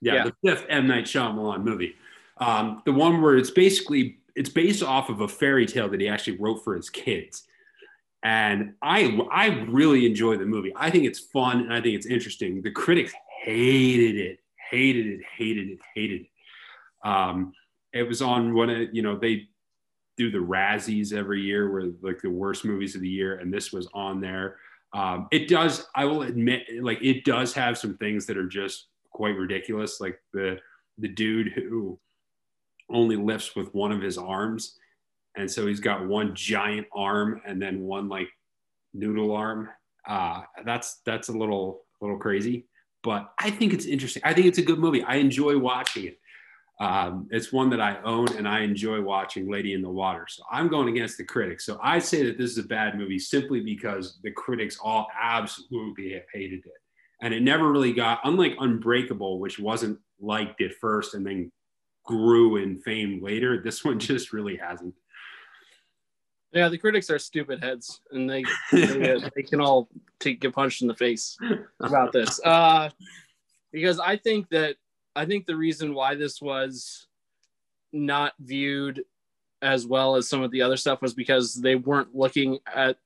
[0.00, 0.14] yeah.
[0.14, 0.24] yeah.
[0.24, 1.94] the fifth M Night Shyamalan movie.
[2.38, 6.08] Um, the one where it's basically it's based off of a fairy tale that he
[6.08, 7.44] actually wrote for his kids.
[8.22, 10.72] And I I really enjoy the movie.
[10.74, 12.62] I think it's fun and I think it's interesting.
[12.62, 13.12] The critics
[13.44, 14.38] hated it,
[14.70, 17.08] hated it, hated it, hated it.
[17.08, 17.52] Um,
[17.92, 19.48] it was on one of you know they
[20.16, 23.72] do the Razzies every year, where like the worst movies of the year, and this
[23.72, 24.56] was on there.
[24.94, 28.86] Um, it does, I will admit, like it does have some things that are just
[29.10, 30.58] quite ridiculous, like the
[30.98, 31.98] the dude who
[32.88, 34.78] only lifts with one of his arms,
[35.36, 38.28] and so he's got one giant arm and then one like
[38.92, 39.68] noodle arm.
[40.08, 42.66] Uh, that's that's a little little crazy,
[43.02, 44.22] but I think it's interesting.
[44.24, 45.02] I think it's a good movie.
[45.02, 46.18] I enjoy watching it.
[46.80, 50.26] Um, it's one that I own and I enjoy watching Lady in the Water.
[50.28, 51.64] So I'm going against the critics.
[51.64, 56.20] So I say that this is a bad movie simply because the critics all absolutely
[56.32, 56.72] hated it.
[57.22, 61.52] And it never really got, unlike Unbreakable, which wasn't liked at first and then
[62.04, 64.94] grew in fame later, this one just really hasn't.
[66.52, 69.88] Yeah, the critics are stupid heads, and they they, they can all
[70.20, 71.36] take get punched in the face
[71.80, 72.40] about this.
[72.44, 72.90] Uh,
[73.72, 74.76] because I think that
[75.16, 77.06] I think the reason why this was
[77.92, 79.04] not viewed
[79.62, 82.98] as well as some of the other stuff was because they weren't looking at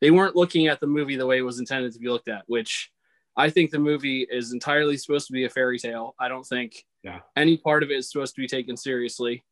[0.00, 2.44] they weren't looking at the movie the way it was intended to be looked at,
[2.46, 2.92] which
[3.36, 6.14] I think the movie is entirely supposed to be a fairy tale.
[6.20, 7.20] I don't think yeah.
[7.36, 9.44] any part of it is supposed to be taken seriously.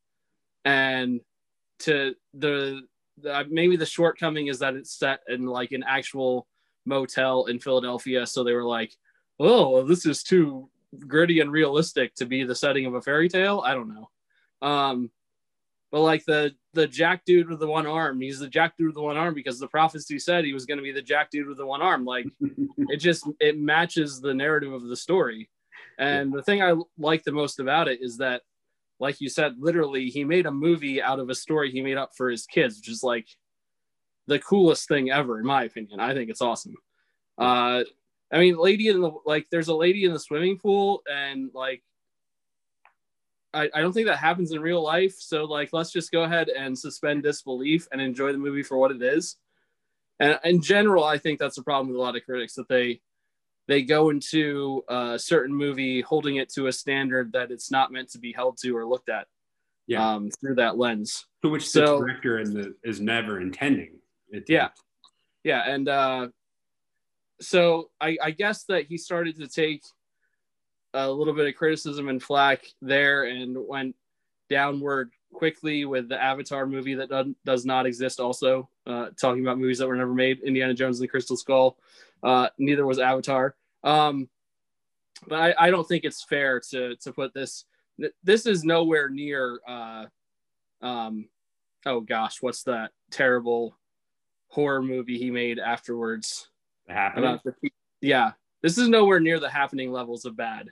[0.65, 1.21] And
[1.81, 2.83] to the,
[3.19, 6.47] the uh, maybe the shortcoming is that it's set in like an actual
[6.85, 8.27] motel in Philadelphia.
[8.27, 8.93] So they were like,
[9.41, 13.63] oh, this is too gritty and realistic to be the setting of a fairy tale.
[13.65, 14.11] I don't know.
[14.67, 15.11] Um,
[15.93, 18.97] but like the the jack dude with the one arm, he's the jack dude with
[18.97, 21.47] the one arm because the prophecy said he was going to be the jack dude
[21.47, 22.05] with the one arm.
[22.05, 22.27] Like
[22.79, 25.49] it just it matches the narrative of the story.
[25.99, 28.43] And the thing I like the most about it is that,
[29.01, 32.11] like you said, literally he made a movie out of a story he made up
[32.17, 33.29] for his kids, which is like
[34.27, 36.01] the coolest thing ever, in my opinion.
[36.01, 36.75] I think it's awesome.
[37.39, 37.85] Uh,
[38.33, 41.83] I mean, lady in the like, there's a lady in the swimming pool, and like
[43.55, 45.15] I, I don't think that happens in real life.
[45.19, 48.91] So like, let's just go ahead and suspend disbelief and enjoy the movie for what
[48.91, 49.37] it is.
[50.19, 53.01] And in general, I think that's a problem with a lot of critics that they
[53.69, 58.11] they go into a certain movie holding it to a standard that it's not meant
[58.11, 59.27] to be held to or looked at
[59.87, 60.15] yeah.
[60.15, 61.27] um, through that lens.
[61.43, 63.99] So which the director and the, is never intending.
[64.31, 64.69] It yeah,
[65.45, 66.29] yeah, and uh,
[67.41, 69.83] so I, I guess that he started to take
[70.95, 73.95] a little bit of criticism and flack there and went
[74.49, 78.21] downward quickly with the Avatar movie that does, does not exist.
[78.21, 81.77] Also, uh, talking about movies that were never made, Indiana Jones and the Crystal Skull.
[82.23, 83.55] Uh, neither was Avatar.
[83.85, 84.29] Um,
[85.29, 87.65] but I, I, don't think it's fair to to put this.
[88.23, 89.61] This is nowhere near.
[89.67, 90.07] Uh,
[90.83, 91.29] um,
[91.85, 93.77] oh gosh, what's that terrible
[94.49, 96.49] horror movie he made afterwards?
[96.89, 97.39] Happening.
[97.45, 97.71] The,
[98.01, 100.71] yeah, this is nowhere near the happening levels of bad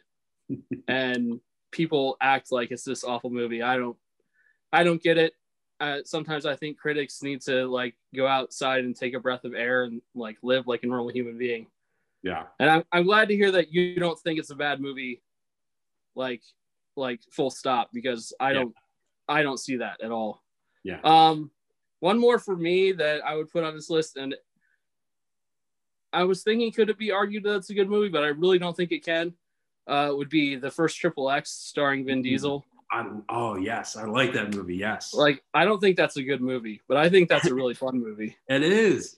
[0.89, 3.63] and people act like it's this awful movie.
[3.63, 3.97] I don't,
[4.73, 5.33] I don't get it.
[5.81, 9.55] Uh, sometimes I think critics need to like go outside and take a breath of
[9.55, 11.67] air and like live like a normal human being.
[12.23, 12.45] Yeah.
[12.59, 15.23] And I'm, I'm glad to hear that you don't think it's a bad movie,
[16.15, 16.43] like,
[16.97, 18.75] like full stop, because I don't.
[19.29, 20.43] I don't see that at all.
[20.83, 21.01] Yeah.
[21.03, 21.51] Um,
[22.01, 24.35] one more for me that I would put on this list, and
[26.15, 28.59] I was thinking, could it be argued that it's a good movie, but I really
[28.59, 29.35] don't think it can
[29.87, 32.23] uh, would be the first Triple X starring Vin mm-hmm.
[32.23, 32.65] Diesel.
[32.91, 34.77] I, oh yes, I like that movie.
[34.77, 35.13] Yes.
[35.15, 38.01] Like I don't think that's a good movie, but I think that's a really fun
[38.01, 38.37] movie.
[38.49, 39.17] It is.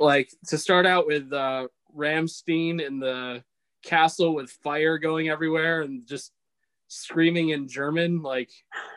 [0.00, 3.42] Like to start out with uh, Rammstein in the
[3.84, 6.32] castle with fire going everywhere and just
[6.86, 8.50] screaming in German, like,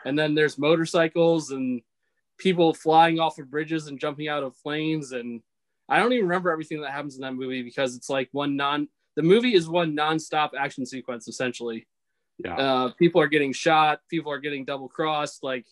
[0.06, 1.82] and then there's motorcycles and
[2.38, 5.42] people flying off of bridges and jumping out of planes and
[5.92, 8.88] I don't even remember everything that happens in that movie because it's like one non
[9.14, 11.86] the movie is one nonstop action sequence essentially.
[12.42, 12.56] Yeah.
[12.56, 14.00] Uh, people are getting shot.
[14.08, 15.44] People are getting double crossed.
[15.44, 15.66] Like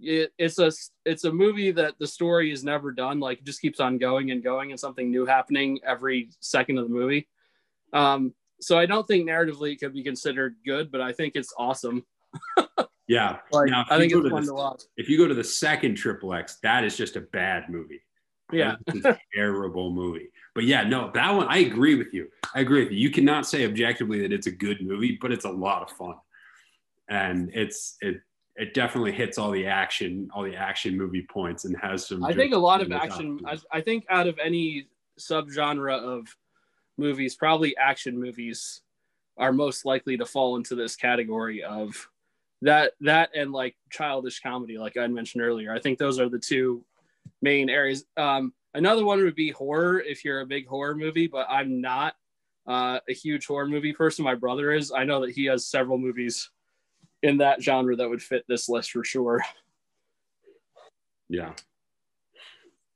[0.00, 0.72] it, it's a
[1.04, 3.20] it's a movie that the story is never done.
[3.20, 6.88] Like it just keeps on going and going, and something new happening every second of
[6.88, 7.28] the movie.
[7.92, 11.52] Um, so I don't think narratively it could be considered good, but I think it's
[11.58, 12.06] awesome.
[13.06, 13.38] yeah.
[13.52, 14.82] Like, now, I think it's fun the, to watch.
[14.96, 18.00] If you go to the second Triple X, that is just a bad movie.
[18.52, 18.76] Yeah.
[19.34, 20.30] terrible movie.
[20.54, 22.28] But yeah, no, that one I agree with you.
[22.54, 22.98] I agree with you.
[22.98, 26.14] You cannot say objectively that it's a good movie, but it's a lot of fun.
[27.08, 28.20] And it's it
[28.56, 32.34] it definitely hits all the action, all the action movie points and has some I
[32.34, 36.36] think a lot of action I, I think out of any subgenre of
[36.98, 38.82] movies, probably action movies
[39.36, 42.08] are most likely to fall into this category of
[42.62, 46.38] that that and like childish comedy like i mentioned earlier i think those are the
[46.38, 46.84] two
[47.42, 51.46] main areas um Another one would be horror if you're a big horror movie, but
[51.50, 52.14] I'm not
[52.68, 54.24] uh, a huge horror movie person.
[54.24, 54.92] My brother is.
[54.92, 56.50] I know that he has several movies
[57.22, 59.42] in that genre that would fit this list for sure.
[61.32, 61.52] Yeah.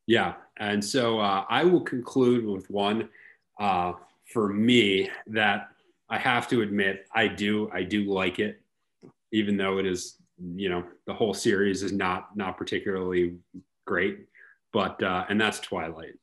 [0.09, 0.35] Yeah.
[0.57, 3.09] And so uh, I will conclude with one
[3.61, 3.93] uh,
[4.33, 5.68] for me that
[6.09, 8.61] I have to admit I do I do like it,
[9.31, 10.16] even though it is
[10.57, 13.37] you know the whole series is not not particularly
[13.85, 14.26] great
[14.74, 16.14] but uh, and that's Twilight.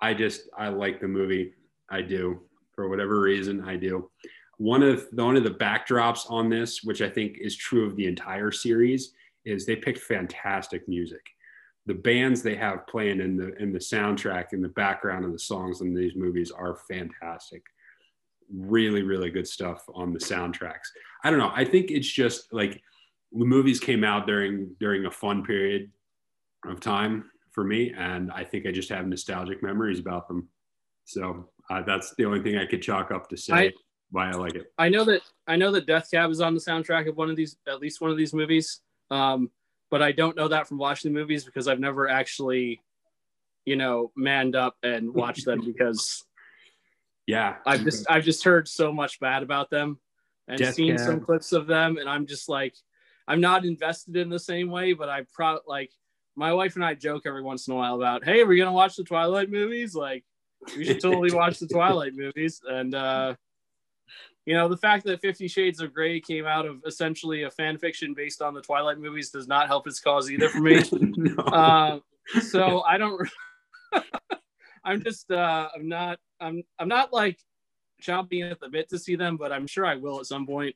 [0.00, 1.54] I just I like the movie.
[1.88, 2.42] I do
[2.74, 3.64] for whatever reason.
[3.64, 4.10] I do.
[4.58, 7.96] One of the, one of the backdrops on this, which I think is true of
[7.96, 9.12] the entire series,
[9.44, 11.24] is they picked fantastic music.
[11.86, 15.38] The bands they have playing in the in the soundtrack in the background of the
[15.38, 17.62] songs in these movies are fantastic.
[18.52, 20.90] Really, really good stuff on the soundtracks.
[21.22, 21.52] I don't know.
[21.54, 22.82] I think it's just like
[23.30, 25.92] the movies came out during during a fun period
[26.66, 30.48] of time for me, and I think I just have nostalgic memories about them.
[31.04, 33.72] So uh, that's the only thing I could chalk up to say I,
[34.10, 34.66] why I like it.
[34.78, 37.36] I know that I know that Death Cab is on the soundtrack of one of
[37.36, 38.80] these, at least one of these movies.
[39.10, 39.50] Um,
[39.90, 42.80] but I don't know that from watching the movies because I've never actually,
[43.66, 46.24] you know, manned up and watched them because
[47.26, 49.98] yeah, I've just I've just heard so much bad about them
[50.48, 51.06] and Death seen Cab.
[51.06, 52.74] some clips of them, and I'm just like,
[53.28, 55.90] I'm not invested in the same way, but I pro like
[56.36, 58.96] my wife and I joke every once in a while about, hey, we're gonna watch
[58.96, 60.24] the Twilight movies, like
[60.76, 63.34] we should totally watch the Twilight movies, and uh,
[64.46, 67.78] you know, the fact that Fifty Shades of Grey came out of essentially a fan
[67.78, 70.82] fiction based on the Twilight movies does not help its cause either for me.
[70.92, 71.42] no.
[71.44, 72.00] uh,
[72.40, 73.28] so I don't.
[74.84, 75.30] I'm just.
[75.30, 76.18] Uh, I'm not.
[76.40, 76.62] I'm.
[76.78, 77.38] I'm not like
[78.02, 80.74] chomping at the bit to see them, but I'm sure I will at some point.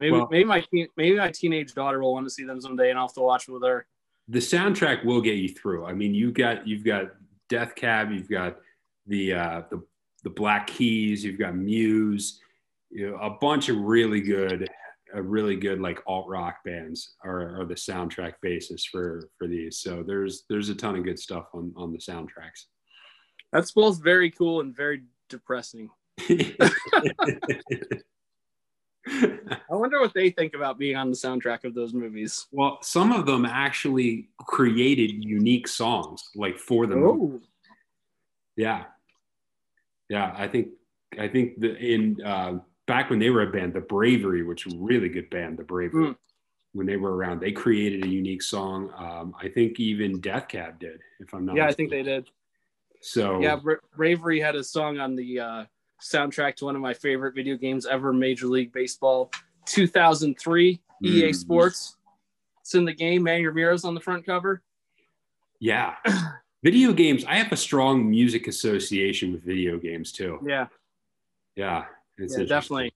[0.00, 0.12] Maybe.
[0.12, 0.64] Well, maybe my.
[0.96, 3.48] Maybe my teenage daughter will want to see them someday, and I'll have to watch
[3.48, 3.86] with her.
[4.28, 5.86] The soundtrack will get you through.
[5.86, 6.66] I mean, you've got.
[6.66, 7.12] You've got
[7.48, 8.12] Death Cab.
[8.12, 8.58] You've got
[9.06, 9.82] the uh, the
[10.24, 11.24] the Black Keys.
[11.24, 12.40] You've got Muse
[12.90, 14.68] you know, a bunch of really good,
[15.14, 19.78] a really good like alt rock bands are, are the soundtrack basis for for these.
[19.78, 22.64] So there's there's a ton of good stuff on on the soundtracks.
[23.52, 25.90] That's both very cool and very depressing.
[29.08, 32.46] I wonder what they think about being on the soundtrack of those movies.
[32.52, 37.16] Well, some of them actually created unique songs like for the oh.
[37.16, 37.44] movie.
[38.56, 38.84] Yeah.
[40.08, 40.68] Yeah, I think
[41.18, 45.08] I think the in uh, back when they were a band, the Bravery, which really
[45.08, 46.16] good band, the Bravery, mm.
[46.72, 48.90] when they were around, they created a unique song.
[48.96, 51.56] Um, I think even Death Cab did, if I'm not.
[51.56, 51.86] Yeah, mistaken.
[51.86, 52.30] I think they did.
[53.00, 55.64] So yeah, Bra- Bravery had a song on the uh,
[56.00, 59.30] soundtrack to one of my favorite video games ever, Major League Baseball
[59.66, 61.06] 2003 mm.
[61.06, 61.96] EA Sports.
[62.60, 63.22] It's in the game.
[63.22, 64.62] Manny Ramirez on the front cover.
[65.60, 65.94] Yeah.
[66.62, 67.24] video games.
[67.24, 70.38] I have a strong music association with video games too.
[70.46, 70.66] Yeah.
[71.56, 71.84] Yeah.
[72.18, 72.92] It's yeah, definitely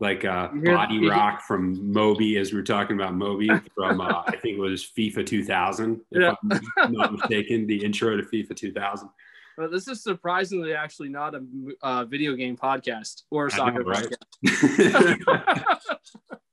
[0.00, 4.36] like uh, Body Rock from Moby, as we were talking about Moby from uh, I
[4.36, 6.34] think it was FIFA 2000, if yeah.
[6.78, 9.08] I'm not mistaken, the intro to FIFA 2000.
[9.56, 11.42] Well, this is surprisingly actually not a
[11.82, 14.14] uh, video game podcast or a soccer know, right?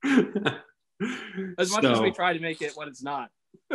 [0.04, 0.60] podcast.
[1.58, 3.30] as much so, as we try to make it what it's not.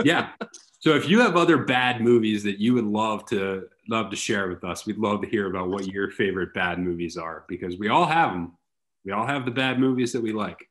[0.05, 0.31] yeah.
[0.81, 4.49] So if you have other bad movies that you would love to love to share
[4.49, 7.89] with us, we'd love to hear about what your favorite bad movies are because we
[7.89, 8.57] all have them.
[9.05, 10.69] We all have the bad movies that we like.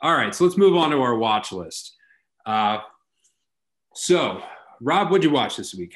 [0.00, 1.96] All right, so let's move on to our watch list.
[2.46, 2.78] Uh,
[3.96, 4.40] so,
[4.80, 5.94] Rob, what'd you watch this week?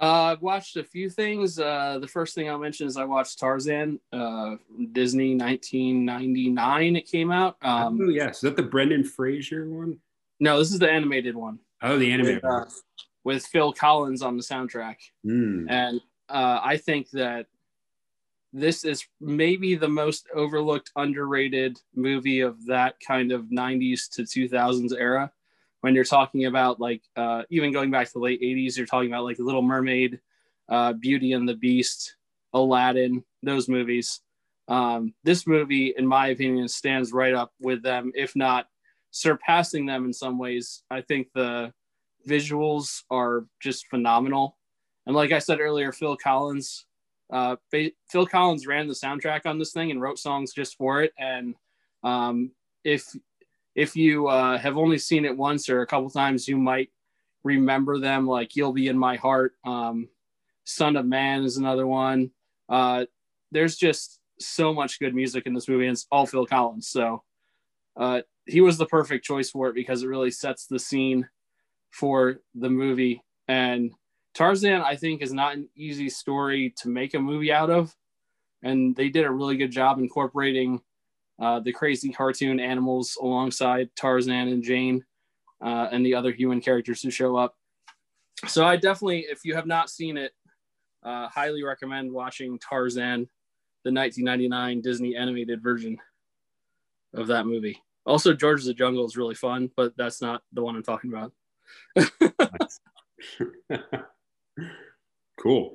[0.00, 1.58] Uh, I've watched a few things.
[1.58, 4.56] Uh, the first thing I'll mention is I watched Tarzan, uh,
[4.92, 6.96] Disney 1999.
[6.96, 7.56] It came out.
[7.62, 8.36] Um, oh, yes.
[8.36, 9.98] Is that the Brendan Fraser one?
[10.40, 11.60] No, this is the animated one.
[11.82, 12.64] Oh, the animated with, uh,
[13.22, 14.96] with Phil Collins on the soundtrack.
[15.24, 15.70] Mm.
[15.70, 17.46] And uh, I think that
[18.52, 24.92] this is maybe the most overlooked, underrated movie of that kind of 90s to 2000s
[24.98, 25.32] era.
[25.82, 29.10] When you're talking about like uh, even going back to the late 80s, you're talking
[29.10, 30.20] about like The Little Mermaid,
[30.68, 32.16] uh, Beauty and the Beast,
[32.54, 34.20] Aladdin, those movies.
[34.68, 38.66] Um, this movie, in my opinion, stands right up with them, if not
[39.10, 40.82] surpassing them in some ways.
[40.90, 41.72] I think the
[42.26, 44.56] visuals are just phenomenal.
[45.06, 46.86] And like I said earlier, Phil Collins,
[47.32, 51.12] uh, Phil Collins ran the soundtrack on this thing and wrote songs just for it.
[51.18, 51.54] And
[52.04, 52.52] um,
[52.84, 53.04] if
[53.74, 56.90] if you uh, have only seen it once or a couple times, you might
[57.44, 58.26] remember them.
[58.26, 60.08] Like "You'll Be in My Heart," um,
[60.64, 62.30] "Son of Man" is another one.
[62.68, 63.06] Uh,
[63.50, 66.88] there's just so much good music in this movie, and it's all Phil Collins.
[66.88, 67.22] So
[67.96, 71.28] uh, he was the perfect choice for it because it really sets the scene
[71.90, 73.22] for the movie.
[73.48, 73.92] And
[74.34, 77.94] Tarzan, I think, is not an easy story to make a movie out of.
[78.62, 80.80] And they did a really good job incorporating
[81.42, 85.04] uh, the crazy cartoon animals alongside Tarzan and Jane
[85.60, 87.56] uh, and the other human characters who show up.
[88.46, 90.32] So I definitely, if you have not seen it,
[91.02, 93.28] uh, highly recommend watching Tarzan,
[93.82, 95.98] the 1999 Disney animated version
[97.12, 97.82] of that movie.
[98.06, 101.12] Also, George of the Jungle is really fun, but that's not the one I'm talking
[101.12, 101.32] about.
[105.40, 105.74] cool.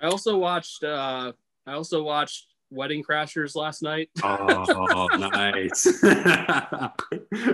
[0.00, 0.84] I also watched.
[0.84, 1.32] Uh,
[1.66, 4.10] I also watched Wedding Crashers last night.
[4.22, 5.84] oh, nice.
[6.02, 6.94] that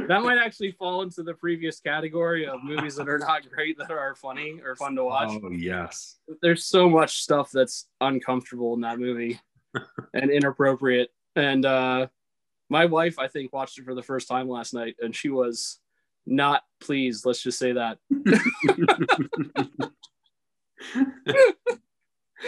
[0.08, 4.14] might actually fall into the previous category of movies that are not great that are
[4.14, 5.30] funny or fun to watch.
[5.30, 6.16] Oh, yes.
[6.42, 9.40] There's so much stuff that's uncomfortable in that movie
[10.14, 11.10] and inappropriate.
[11.36, 12.06] And uh,
[12.68, 15.78] my wife, I think, watched it for the first time last night, and she was
[16.26, 17.26] not pleased.
[17.26, 17.98] Let's just say that.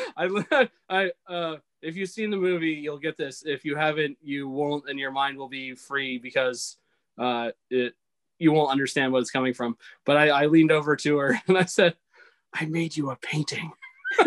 [0.17, 3.43] I, I, uh, if you've seen the movie, you'll get this.
[3.45, 6.77] If you haven't, you won't, and your mind will be free because
[7.19, 7.95] uh, it
[8.39, 9.77] you won't understand what it's coming from.
[10.05, 11.95] But I, I leaned over to her and I said,
[12.53, 13.73] "I made you a painting."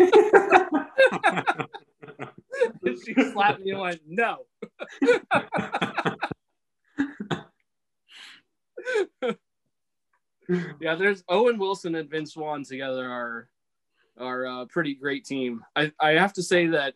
[3.04, 4.46] she slapped me and went, "No."
[10.80, 13.48] yeah, there's Owen Wilson and Vince Vaughn together are
[14.18, 15.64] are a pretty great team.
[15.74, 16.94] I, I have to say that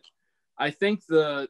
[0.57, 1.49] I think the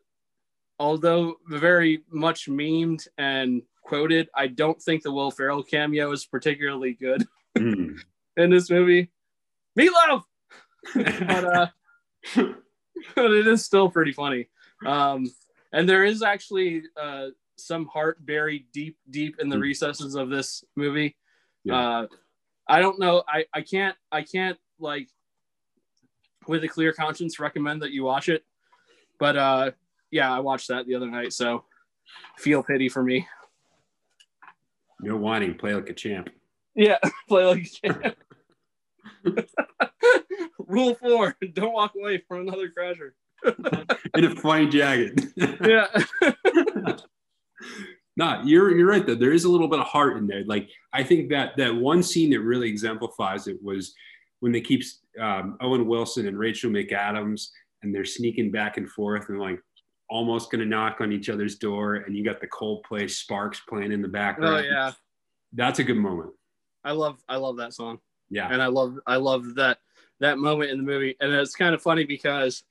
[0.80, 6.94] although very much memed and quoted, I don't think the Will Ferrell cameo is particularly
[6.94, 7.26] good
[7.58, 8.00] mm.
[8.38, 9.12] in this movie.
[9.78, 10.24] Meatloaf,
[10.96, 11.68] but uh,
[13.16, 14.48] but it is still pretty funny.
[14.86, 15.32] Um,
[15.72, 19.62] and there is actually uh, some heart buried deep, deep in the mm.
[19.62, 21.16] recesses of this movie.
[21.64, 21.76] Yeah.
[21.76, 22.08] Uh,
[22.68, 23.24] I don't know.
[23.28, 25.10] I, I can't I can't like
[26.48, 28.44] with a clear conscience recommend that you watch it.
[29.20, 29.72] But uh
[30.12, 31.64] yeah, I watched that the other night, so
[32.38, 33.28] feel pity for me.
[35.00, 36.30] No whining, play like a champ.
[36.76, 38.16] Yeah, play like a champ.
[40.60, 43.12] Rule four: Don't walk away from another crasher.
[44.16, 45.20] In a fine jacket.
[45.36, 45.88] yeah.
[48.16, 49.16] no, you're you're right though.
[49.16, 50.44] There is a little bit of heart in there.
[50.46, 53.96] Like I think that that one scene that really exemplifies it was
[54.42, 54.84] when they keep
[55.20, 57.48] um, Owen Wilson and Rachel McAdams
[57.82, 59.60] and they're sneaking back and forth and like
[60.10, 64.02] almost gonna knock on each other's door, and you got the Coldplay Sparks playing in
[64.02, 64.66] the background.
[64.66, 64.92] Oh yeah,
[65.54, 66.32] that's a good moment.
[66.84, 68.00] I love I love that song.
[68.30, 69.78] Yeah, and I love I love that
[70.20, 72.64] that moment in the movie, and it's kind of funny because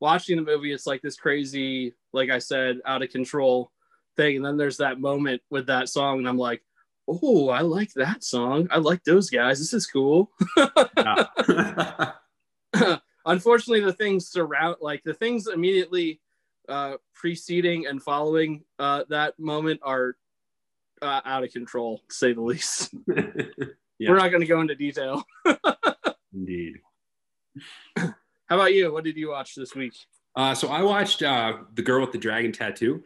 [0.00, 3.70] watching the movie, it's like this crazy, like I said, out of control
[4.16, 6.62] thing, and then there's that moment with that song, and I'm like,
[7.08, 8.68] oh, I like that song.
[8.70, 9.58] I like those guys.
[9.58, 10.30] This is cool.
[13.26, 16.20] Unfortunately, the things surround, like the things immediately
[16.68, 20.16] uh, preceding and following uh, that moment are
[21.02, 22.94] uh, out of control, to say the least.
[23.06, 24.10] yeah.
[24.10, 25.24] We're not going to go into detail.
[26.34, 26.74] Indeed.
[27.96, 28.14] How
[28.50, 28.92] about you?
[28.92, 29.94] What did you watch this week?
[30.36, 33.02] Uh, so I watched uh, The Girl with the Dragon Tattoo,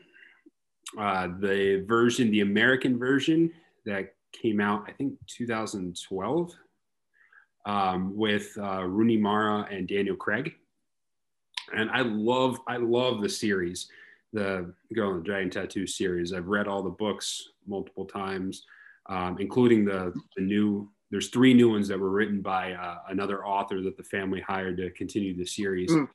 [0.99, 3.53] uh, the version, the American version
[3.89, 6.53] that came out, I think 2012,
[7.67, 10.53] um, with uh, Rooney Mara and Daniel Craig.
[11.75, 13.89] And I love, I love the series,
[14.33, 16.33] the Girl in the Dragon Tattoo series.
[16.33, 18.65] I've read all the books multiple times,
[19.09, 20.91] um, including the, the new.
[21.11, 24.77] There's three new ones that were written by uh, another author that the family hired
[24.77, 25.91] to continue the series.
[25.91, 26.09] Mm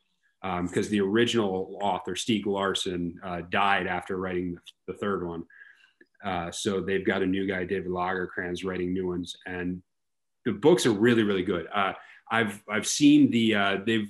[0.43, 5.43] because um, the original author Stieg Larsson uh, died after writing the, the third one.
[6.24, 9.82] Uh, so they've got a new guy, David Lagercrantz, writing new ones, and
[10.45, 11.67] the books are really, really good.
[11.74, 11.93] Uh,
[12.32, 14.09] I've I've seen the uh, they've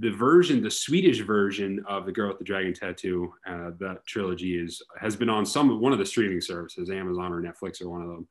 [0.00, 4.56] the version, the Swedish version of the Girl with the Dragon Tattoo, uh, that trilogy
[4.56, 8.02] is has been on some one of the streaming services, Amazon or Netflix or one
[8.02, 8.28] of them.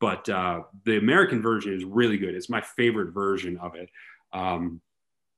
[0.00, 2.34] But uh, the American version is really good.
[2.34, 3.90] It's my favorite version of it.
[4.32, 4.80] Um,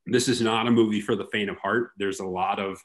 [0.05, 1.93] this is not a movie for the faint of heart.
[1.97, 2.79] There's a lot of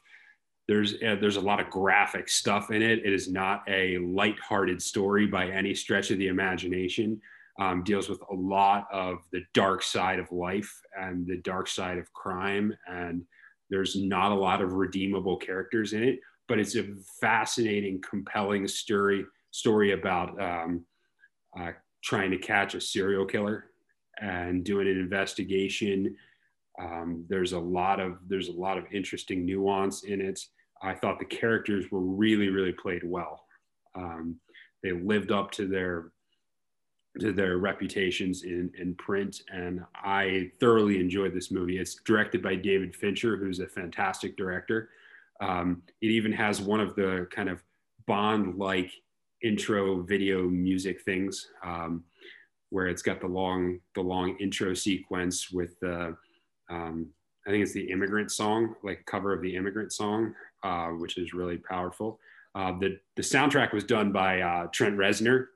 [0.68, 3.00] there's uh, there's a lot of graphic stuff in it.
[3.04, 7.20] It is not a light-hearted story by any stretch of the imagination.
[7.58, 11.96] Um, deals with a lot of the dark side of life and the dark side
[11.96, 13.22] of crime, and
[13.70, 16.20] there's not a lot of redeemable characters in it.
[16.48, 16.84] But it's a
[17.20, 20.84] fascinating, compelling story story about um,
[21.58, 21.72] uh,
[22.04, 23.70] trying to catch a serial killer
[24.20, 26.14] and doing an investigation.
[26.78, 30.40] Um, there's a lot of there's a lot of interesting nuance in it.
[30.82, 33.44] I thought the characters were really, really played well.
[33.94, 34.36] Um,
[34.82, 36.12] they lived up to their
[37.20, 41.78] to their reputations in, in print, and I thoroughly enjoyed this movie.
[41.78, 44.90] It's directed by David Fincher, who's a fantastic director.
[45.40, 47.62] Um, it even has one of the kind of
[48.06, 48.92] Bond-like
[49.42, 52.04] intro video music things, um,
[52.70, 56.16] where it's got the long the long intro sequence with the
[56.70, 57.08] um,
[57.46, 61.32] I think it's the immigrant song, like cover of the immigrant song uh, which is
[61.32, 62.18] really powerful.
[62.54, 65.46] Uh, the, the soundtrack was done by uh, Trent Reznor,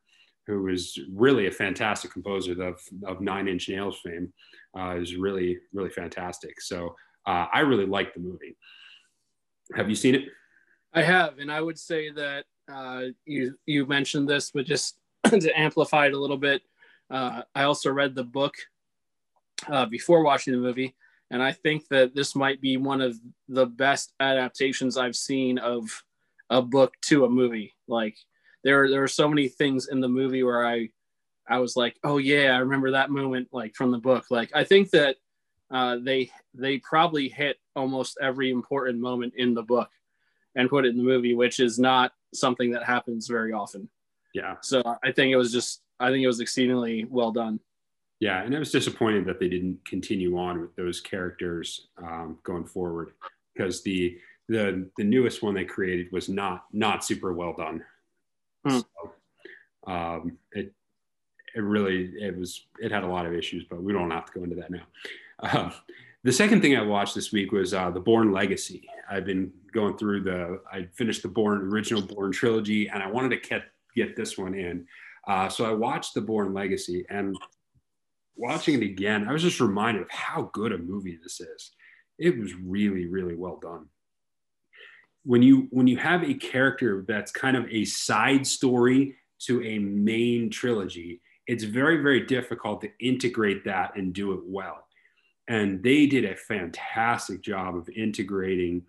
[0.47, 4.33] who was really a fantastic composer of, of Nine Inch Nails fame.
[4.79, 6.61] Uh, is really, really fantastic.
[6.61, 6.95] So
[7.27, 8.57] uh, I really liked the movie.
[9.75, 10.25] Have you seen it?
[10.93, 15.59] I have, and I would say that uh, you you mentioned this, but just to
[15.59, 16.63] amplify it a little bit,
[17.11, 18.55] uh, I also read the book
[19.89, 20.95] before watching the movie,
[21.31, 23.17] and I think that this might be one of
[23.49, 25.89] the best adaptations I've seen of
[26.51, 27.73] a book to a movie.
[27.87, 28.17] Like
[28.65, 30.91] there, there are so many things in the movie where I
[31.49, 34.27] I was like, oh yeah, I remember that moment like from the book.
[34.31, 35.17] Like I think that
[35.71, 39.91] uh, they they probably hit almost every important moment in the book
[40.55, 43.89] and put it in the movie, which is not something that happens very often.
[44.35, 44.57] Yeah.
[44.63, 47.61] So I think it was just I think it was exceedingly well done.
[48.21, 52.67] Yeah, and I was disappointed that they didn't continue on with those characters um, going
[52.67, 53.13] forward
[53.55, 54.19] because the
[54.49, 57.83] the the newest one they created was not not super well done.
[58.67, 58.79] Hmm.
[58.79, 60.73] So, um, it
[61.55, 64.33] it really it was it had a lot of issues, but we don't have to
[64.39, 64.83] go into that now.
[65.43, 65.71] Uh,
[66.23, 68.87] the second thing I watched this week was uh, the Bourne Legacy.
[69.11, 73.31] I've been going through the I finished the Bourne original Bourne trilogy, and I wanted
[73.31, 73.63] to get
[73.97, 74.87] get this one in.
[75.27, 77.35] Uh, so I watched the Bourne Legacy, and
[78.37, 81.73] watching it again, I was just reminded of how good a movie this is.
[82.19, 83.87] It was really really well done.
[85.25, 89.79] When you when you have a character that's kind of a side story to a
[89.79, 94.85] main trilogy, it's very very difficult to integrate that and do it well
[95.51, 98.83] and they did a fantastic job of integrating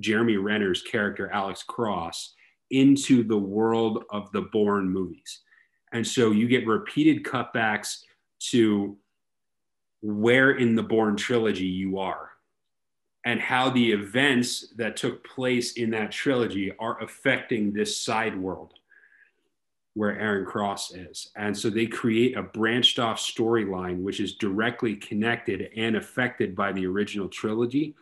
[0.00, 2.34] Jeremy Renner's character, Alex Cross,
[2.72, 5.42] into the world of the Bourne movies.
[5.92, 7.98] And so you get repeated cutbacks
[8.50, 8.96] to
[10.02, 12.30] where in the Bourne trilogy you are
[13.24, 18.74] and how the events that took place in that trilogy are affecting this side world
[19.94, 21.30] where Aaron Cross is.
[21.36, 26.72] And so they create a branched off storyline, which is directly connected and affected by
[26.72, 27.94] the original trilogy,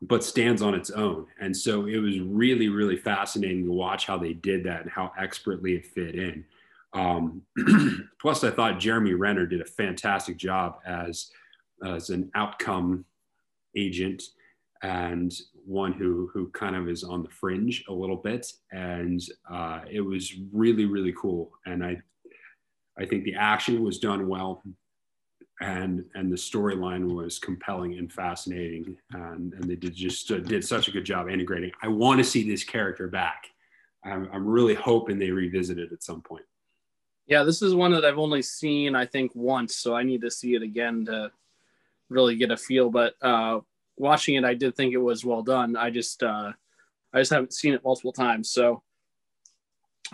[0.00, 1.26] but stands on its own.
[1.40, 5.12] And so it was really, really fascinating to watch how they did that and how
[5.18, 6.44] expertly it fit in.
[6.92, 7.42] Um,
[8.20, 11.30] plus, I thought Jeremy Renner did a fantastic job as,
[11.84, 13.04] as an outcome
[13.76, 14.22] agent
[14.82, 15.32] and
[15.66, 19.20] one who who kind of is on the fringe a little bit, and
[19.50, 21.50] uh, it was really really cool.
[21.66, 22.00] And I
[22.98, 24.62] I think the action was done well,
[25.60, 30.64] and and the storyline was compelling and fascinating, and and they did just uh, did
[30.64, 31.72] such a good job integrating.
[31.82, 33.46] I want to see this character back.
[34.04, 36.44] I'm, I'm really hoping they revisit it at some point.
[37.28, 40.30] Yeah, this is one that I've only seen I think once, so I need to
[40.30, 41.30] see it again to
[42.08, 42.88] really get a feel.
[42.88, 43.60] But uh,
[43.98, 45.76] watching it, I did think it was well done.
[45.76, 46.52] I just uh,
[47.12, 48.82] I just haven't seen it multiple times, so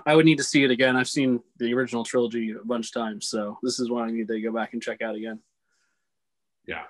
[0.05, 0.97] I would need to see it again.
[0.97, 4.27] I've seen the original trilogy a bunch of times, so this is one I need
[4.27, 5.39] to go back and check out again.
[6.67, 6.83] Yeah.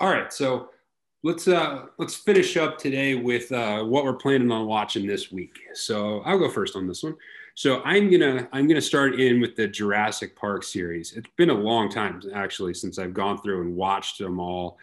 [0.00, 0.70] All right, so
[1.22, 5.60] let's uh let's finish up today with uh, what we're planning on watching this week.
[5.74, 7.14] So I'll go first on this one.
[7.54, 11.12] So I'm gonna I'm gonna start in with the Jurassic Park series.
[11.12, 14.76] It's been a long time actually since I've gone through and watched them all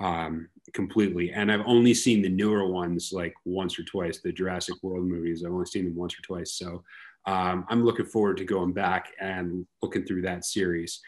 [0.00, 1.32] um, completely.
[1.32, 5.44] And I've only seen the newer ones like once or twice, the Jurassic World movies.
[5.44, 6.52] I've only seen them once or twice.
[6.52, 6.84] So
[7.26, 11.00] um, I'm looking forward to going back and looking through that series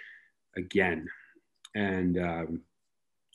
[0.57, 1.07] again.
[1.77, 2.61] And um,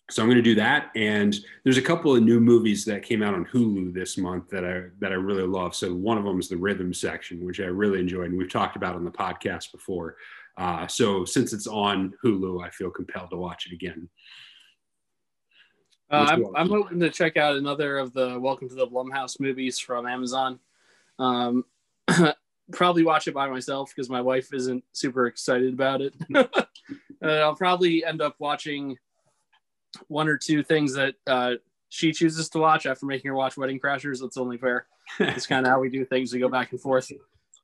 [0.09, 0.91] so I'm going to do that.
[0.95, 4.65] And there's a couple of new movies that came out on Hulu this month that
[4.65, 5.75] I that I really love.
[5.75, 8.75] So one of them is the Rhythm section, which I really enjoyed, and we've talked
[8.75, 10.17] about on the podcast before.
[10.57, 14.09] Uh, so since it's on Hulu, I feel compelled to watch it again.
[16.11, 19.77] Uh, I'm, I'm hoping to check out another of the Welcome to the Blumhouse movies
[19.77, 20.59] from Amazon.
[21.19, 21.65] Um,
[22.71, 26.15] probably watch it by myself because my wife isn't super excited about it.
[26.35, 26.65] uh,
[27.23, 28.97] I'll probably end up watching
[30.07, 31.53] one or two things that uh,
[31.89, 34.21] she chooses to watch after making her watch Wedding Crashers.
[34.21, 34.85] That's only fair.
[35.19, 36.33] it's kind of how we do things.
[36.33, 37.11] We go back and forth.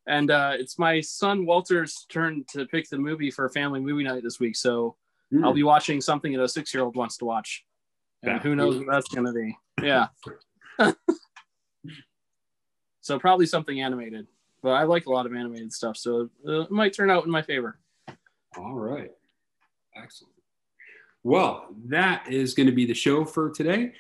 [0.08, 4.24] And uh, it's my son Walter's turn to pick the movie for family movie night
[4.24, 4.56] this week.
[4.56, 4.96] So
[5.34, 5.44] mm.
[5.44, 7.66] I'll be watching something that a six year old wants to watch.
[8.24, 9.56] And who knows what that's going to be?
[9.84, 10.08] Yeah.
[13.02, 14.28] so probably something animated,
[14.64, 17.32] but I like a lot of animated stuff, so uh, it might turn out in
[17.32, 17.78] my favor.
[18.58, 19.12] All right.
[19.96, 20.35] Excellent.
[21.26, 23.94] Well, that is going to be the show for today.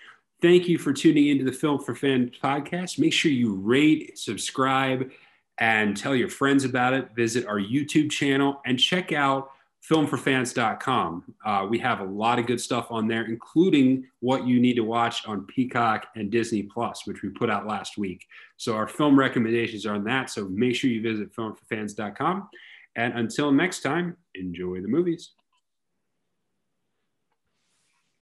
[0.43, 2.99] Thank you for tuning into the Film for Fans podcast.
[2.99, 5.09] Make sure you rate, subscribe,
[5.57, 7.09] and tell your friends about it.
[7.15, 9.49] Visit our YouTube channel and check out
[9.89, 11.33] filmforfans.com.
[11.43, 14.83] Uh, we have a lot of good stuff on there, including what you need to
[14.83, 18.23] watch on Peacock and Disney Plus, which we put out last week.
[18.57, 20.29] So our film recommendations are on that.
[20.29, 22.49] So make sure you visit filmforfans.com.
[22.95, 25.31] And until next time, enjoy the movies.